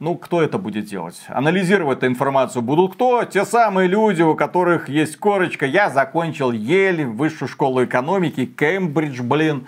Ну, 0.00 0.16
кто 0.16 0.40
это 0.40 0.56
будет 0.56 0.86
делать? 0.86 1.20
Анализировать 1.28 1.98
эту 1.98 2.06
информацию 2.06 2.62
будут 2.62 2.94
кто? 2.94 3.22
Те 3.24 3.44
самые 3.44 3.86
люди, 3.86 4.22
у 4.22 4.34
которых 4.34 4.88
есть 4.88 5.18
корочка. 5.18 5.66
Я 5.66 5.90
закончил 5.90 6.52
Ель, 6.52 7.04
высшую 7.04 7.50
школу 7.50 7.84
экономики, 7.84 8.46
Кембридж, 8.46 9.20
блин. 9.20 9.66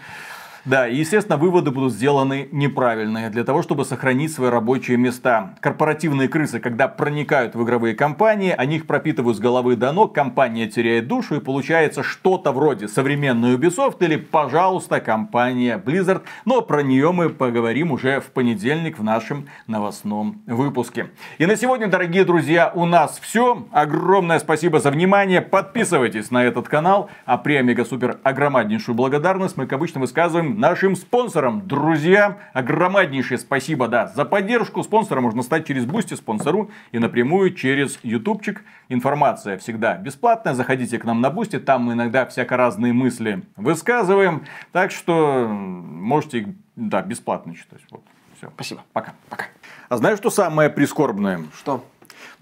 Да, 0.64 0.86
и, 0.86 0.94
естественно, 0.94 1.36
выводы 1.36 1.72
будут 1.72 1.92
сделаны 1.92 2.48
неправильные 2.52 3.30
для 3.30 3.42
того, 3.42 3.62
чтобы 3.62 3.84
сохранить 3.84 4.32
свои 4.32 4.48
рабочие 4.48 4.96
места. 4.96 5.56
Корпоративные 5.60 6.28
крысы, 6.28 6.60
когда 6.60 6.86
проникают 6.86 7.56
в 7.56 7.64
игровые 7.64 7.96
компании, 7.96 8.54
они 8.56 8.76
их 8.76 8.86
пропитывают 8.86 9.36
с 9.36 9.40
головы 9.40 9.74
до 9.74 9.90
ног, 9.90 10.14
компания 10.14 10.68
теряет 10.68 11.08
душу 11.08 11.34
и 11.34 11.40
получается 11.40 12.04
что-то 12.04 12.52
вроде 12.52 12.86
современной 12.86 13.56
Ubisoft 13.56 13.96
или, 14.04 14.14
пожалуйста, 14.14 15.00
компания 15.00 15.82
Blizzard. 15.84 16.22
Но 16.44 16.62
про 16.62 16.82
нее 16.82 17.10
мы 17.10 17.28
поговорим 17.28 17.90
уже 17.90 18.20
в 18.20 18.26
понедельник 18.26 19.00
в 19.00 19.02
нашем 19.02 19.48
новостном 19.66 20.42
выпуске. 20.46 21.10
И 21.38 21.46
на 21.46 21.56
сегодня, 21.56 21.88
дорогие 21.88 22.24
друзья, 22.24 22.70
у 22.72 22.86
нас 22.86 23.18
все. 23.20 23.66
Огромное 23.72 24.38
спасибо 24.38 24.78
за 24.78 24.92
внимание. 24.92 25.40
Подписывайтесь 25.40 26.30
на 26.30 26.44
этот 26.44 26.68
канал. 26.68 27.10
А 27.26 27.36
премега 27.36 27.84
супер 27.84 28.18
огромнейшую 28.22 28.94
благодарность 28.94 29.56
мы, 29.56 29.66
как 29.66 29.78
обычно, 29.78 30.00
высказываем 30.00 30.51
нашим 30.58 30.96
спонсорам. 30.96 31.66
Друзья, 31.66 32.38
огромнейшее 32.52 33.38
спасибо, 33.38 33.88
да, 33.88 34.06
за 34.06 34.24
поддержку. 34.24 34.82
Спонсора 34.82 35.20
можно 35.20 35.42
стать 35.42 35.66
через 35.66 35.84
Бусти, 35.84 36.14
Sponsr.ru 36.14 36.70
и 36.92 36.98
напрямую 36.98 37.54
через 37.54 37.98
Ютубчик. 38.02 38.64
Информация 38.88 39.58
всегда 39.58 39.96
бесплатная. 39.96 40.54
Заходите 40.54 40.98
к 40.98 41.04
нам 41.04 41.20
на 41.20 41.30
Бусти, 41.30 41.58
там 41.58 41.84
мы 41.84 41.94
иногда 41.94 42.26
всяко 42.26 42.56
разные 42.56 42.92
мысли 42.92 43.42
высказываем. 43.56 44.44
Так 44.72 44.90
что 44.90 45.46
можете 45.48 46.54
Да, 46.76 47.02
бесплатно 47.02 47.54
читать. 47.54 47.80
Вот. 47.90 48.02
Все. 48.36 48.50
Спасибо. 48.54 48.82
Пока. 48.92 49.12
Пока. 49.28 49.46
А 49.88 49.96
знаешь, 49.96 50.18
что 50.18 50.30
самое 50.30 50.70
прискорбное? 50.70 51.42
Что? 51.56 51.84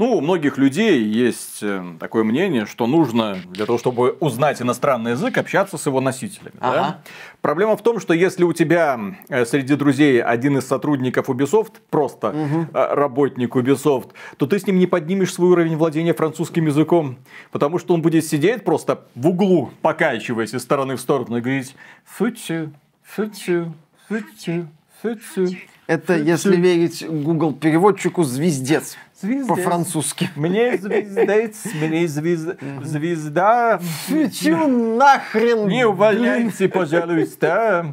Ну, 0.00 0.16
у 0.16 0.22
многих 0.22 0.56
людей 0.56 1.02
есть 1.02 1.58
э, 1.60 1.84
такое 2.00 2.24
мнение, 2.24 2.64
что 2.64 2.86
нужно 2.86 3.36
для 3.50 3.66
того, 3.66 3.76
чтобы 3.76 4.16
узнать 4.20 4.62
иностранный 4.62 5.10
язык, 5.10 5.36
общаться 5.36 5.76
с 5.76 5.84
его 5.84 6.00
носителями. 6.00 6.54
да? 6.58 6.70
Ага. 6.70 7.02
Проблема 7.42 7.76
в 7.76 7.82
том, 7.82 8.00
что 8.00 8.14
если 8.14 8.44
у 8.44 8.54
тебя 8.54 8.98
э, 9.28 9.44
среди 9.44 9.74
друзей 9.74 10.22
один 10.22 10.56
из 10.56 10.66
сотрудников 10.66 11.28
Ubisoft, 11.28 11.72
просто 11.90 12.34
э, 12.72 12.94
работник 12.94 13.54
Ubisoft, 13.54 14.12
то 14.38 14.46
ты 14.46 14.58
с 14.58 14.66
ним 14.66 14.78
не 14.78 14.86
поднимешь 14.86 15.34
свой 15.34 15.50
уровень 15.50 15.76
владения 15.76 16.14
французским 16.14 16.64
языком, 16.64 17.18
потому 17.50 17.78
что 17.78 17.92
он 17.92 18.00
будет 18.00 18.24
сидеть 18.24 18.64
просто 18.64 19.04
в 19.14 19.28
углу, 19.28 19.70
покачиваясь 19.82 20.54
из 20.54 20.62
стороны 20.62 20.96
в 20.96 21.00
сторону 21.02 21.36
и 21.36 21.40
говорить 21.42 21.76
«футю, 22.06 22.72
футю, 23.02 23.74
футю, 24.08 24.66
футю». 25.02 25.48
Это, 25.90 26.16
если 26.16 26.54
верить 26.54 27.04
Google 27.04 27.52
переводчику, 27.52 28.22
звездец. 28.22 28.96
Звездец. 29.20 29.48
По-французски. 29.48 30.30
Мне 30.36 30.78
звездец, 30.78 31.64
мне 31.74 32.06
звезда, 32.06 32.54
звезда. 32.84 33.80
Чё 34.32 34.68
нахрен? 34.68 35.66
Не 35.66 35.88
увольняйте, 35.88 36.68
пожалуйста. 36.68 37.92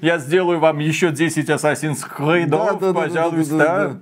Я 0.00 0.18
сделаю 0.20 0.58
вам 0.58 0.78
еще 0.78 1.10
10 1.10 1.50
Assassin's 1.50 1.98
Creed, 2.16 2.46
Да-да-да-да-да-да-да. 2.46 3.00
пожалуйста. 3.02 4.00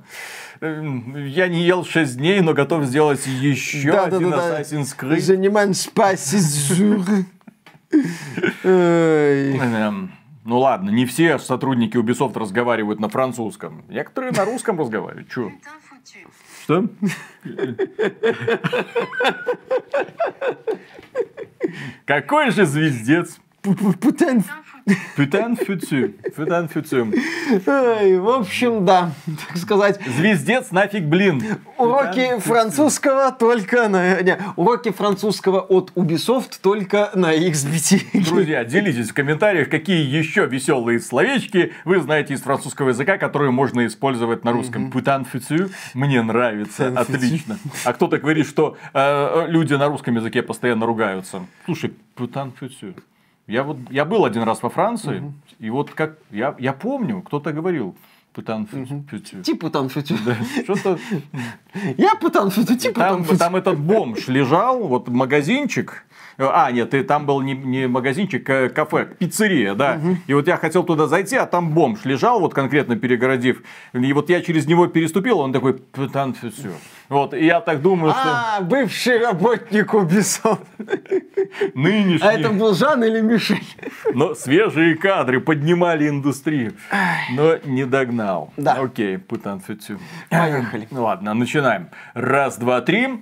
Эм, 0.61 1.26
Я 1.26 1.49
не 1.49 1.64
ел 1.64 1.84
6 1.84 2.18
дней, 2.18 2.43
но 2.43 2.55
готов 2.55 2.84
сделать 2.84 3.26
еще 3.26 3.90
один 3.90 4.30
Да-да-да-да. 4.30 4.61
Assassin's 4.61 4.97
Creed. 4.97 5.18
Занимаем 5.18 5.74
спасизур. 5.74 7.05
Ну 10.45 10.59
ладно, 10.59 10.90
не 10.90 11.07
все 11.07 11.38
сотрудники 11.38 11.97
Ubisoft 11.97 12.36
разговаривают 12.38 12.99
на 12.99 13.09
французском. 13.09 13.84
Некоторые 13.88 14.32
на 14.32 14.45
русском 14.45 14.78
разговаривают. 14.78 15.30
Чё? 15.30 15.53
Что? 16.64 16.88
Какой 22.05 22.51
же 22.51 22.66
звездец? 22.66 23.38
Путен. 23.62 24.43
Пютен 25.16 25.57
фюцю. 25.57 26.09
Пютен 26.37 26.68
фюцю. 26.68 27.12
В 27.66 28.28
общем, 28.28 28.85
да, 28.85 29.12
так 29.49 29.57
сказать, 29.57 30.01
Звездец 30.07 30.70
нафиг, 30.70 31.05
блин. 31.05 31.43
уроки 31.78 32.39
французского 32.39 33.33
только 33.33 33.89
на... 33.89 34.20
не, 34.22 34.39
уроки 34.57 34.91
французского 34.91 35.61
от 35.61 35.93
Ubisoft 35.95 36.59
только 36.62 37.11
на 37.14 37.35
XBT. 37.37 38.24
Друзья, 38.24 38.64
делитесь 38.64 39.11
в 39.11 39.14
комментариях, 39.14 39.68
какие 39.68 40.05
еще 40.05 40.47
веселые 40.47 41.01
словечки 41.01 41.72
вы 41.85 42.01
знаете 42.01 42.35
из 42.35 42.43
французского 42.43 42.91
языка, 42.91 43.18
которые 43.18 43.51
можно 43.51 43.87
использовать 43.87 44.45
на 44.45 44.53
русском. 44.53 44.91
Путан 44.91 45.24
фюцю 45.24 45.70
мне 45.95 46.22
нравится, 46.22 46.89
отлично. 46.89 47.59
А 47.85 47.93
кто-то 47.93 48.18
говорит, 48.18 48.47
что 48.47 48.76
э, 48.93 49.47
люди 49.49 49.74
на 49.74 49.89
русском 49.89 50.16
языке 50.16 50.43
постоянно 50.43 50.87
ругаются. 50.87 51.47
Слушай, 51.64 51.93
путан 52.14 52.53
фюцю. 52.59 52.95
Я 53.47 53.64
вот 53.64 53.76
я 53.90 54.05
был 54.05 54.24
один 54.24 54.43
раз 54.43 54.62
во 54.62 54.70
Франции, 54.70 55.32
и 55.59 55.70
вот 55.70 55.90
как 55.90 56.18
я, 56.30 56.55
я 56.59 56.72
помню, 56.72 57.22
кто-то 57.22 57.53
говорил 57.53 57.97
путан 58.32 58.66
фюцю. 58.66 59.43
Типа 59.43 59.70
там 59.70 59.88
футю. 59.88 60.16
Что-то 60.64 60.99
Я 61.97 62.14
путан 62.14 62.51
футю, 62.51 62.76
типа 62.76 63.01
Там, 63.01 63.24
там 63.24 63.57
этот 63.57 63.78
бомж 63.78 64.28
лежал, 64.28 64.86
вот 64.86 65.09
магазинчик. 65.09 66.05
А, 66.38 66.70
нет, 66.72 66.95
и 66.95 67.03
там 67.03 67.26
был 67.26 67.43
не, 67.43 67.53
не 67.55 67.86
магазинчик, 67.88 68.49
а 68.49 68.68
кафе, 68.68 69.07
пиццерия, 69.18 69.74
да. 69.74 70.01
И 70.26 70.34
вот 70.34 70.47
я 70.47 70.57
хотел 70.57 70.82
туда 70.82 71.07
зайти, 71.07 71.36
а 71.36 71.47
там 71.47 71.72
бомж 71.72 72.05
лежал, 72.05 72.40
вот 72.40 72.55
конкретно 72.55 72.97
перегородив. 72.97 73.62
И 73.93 74.12
вот 74.12 74.30
я 74.30 74.40
через 74.40 74.66
него 74.66 74.86
переступил, 74.86 75.40
он 75.40 75.53
такой, 75.53 75.78
там 76.12 76.34
все. 76.34 76.72
Вот, 77.12 77.34
и 77.34 77.44
я 77.44 77.60
так 77.60 77.82
думаю, 77.82 78.12
что 78.14 78.22
А, 78.24 78.60
бывший 78.62 79.18
работник 79.18 79.92
Ubisoft. 79.92 80.64
нынешний, 81.74 82.26
А 82.26 82.32
это 82.32 82.48
был 82.48 82.74
Жан 82.74 83.04
или 83.04 83.20
Мишель? 83.20 83.62
но 84.14 84.34
свежие 84.34 84.94
кадры 84.96 85.38
поднимали 85.40 86.08
индустрию, 86.08 86.72
но 87.32 87.56
не 87.64 87.84
догнал. 87.84 88.50
Да. 88.56 88.72
Окей, 88.80 89.18
путан. 89.18 89.60
Поехали. 90.30 90.88
Ну 90.90 91.02
ладно, 91.04 91.34
начинаем. 91.34 91.90
Раз, 92.14 92.56
два, 92.56 92.80
три. 92.80 93.20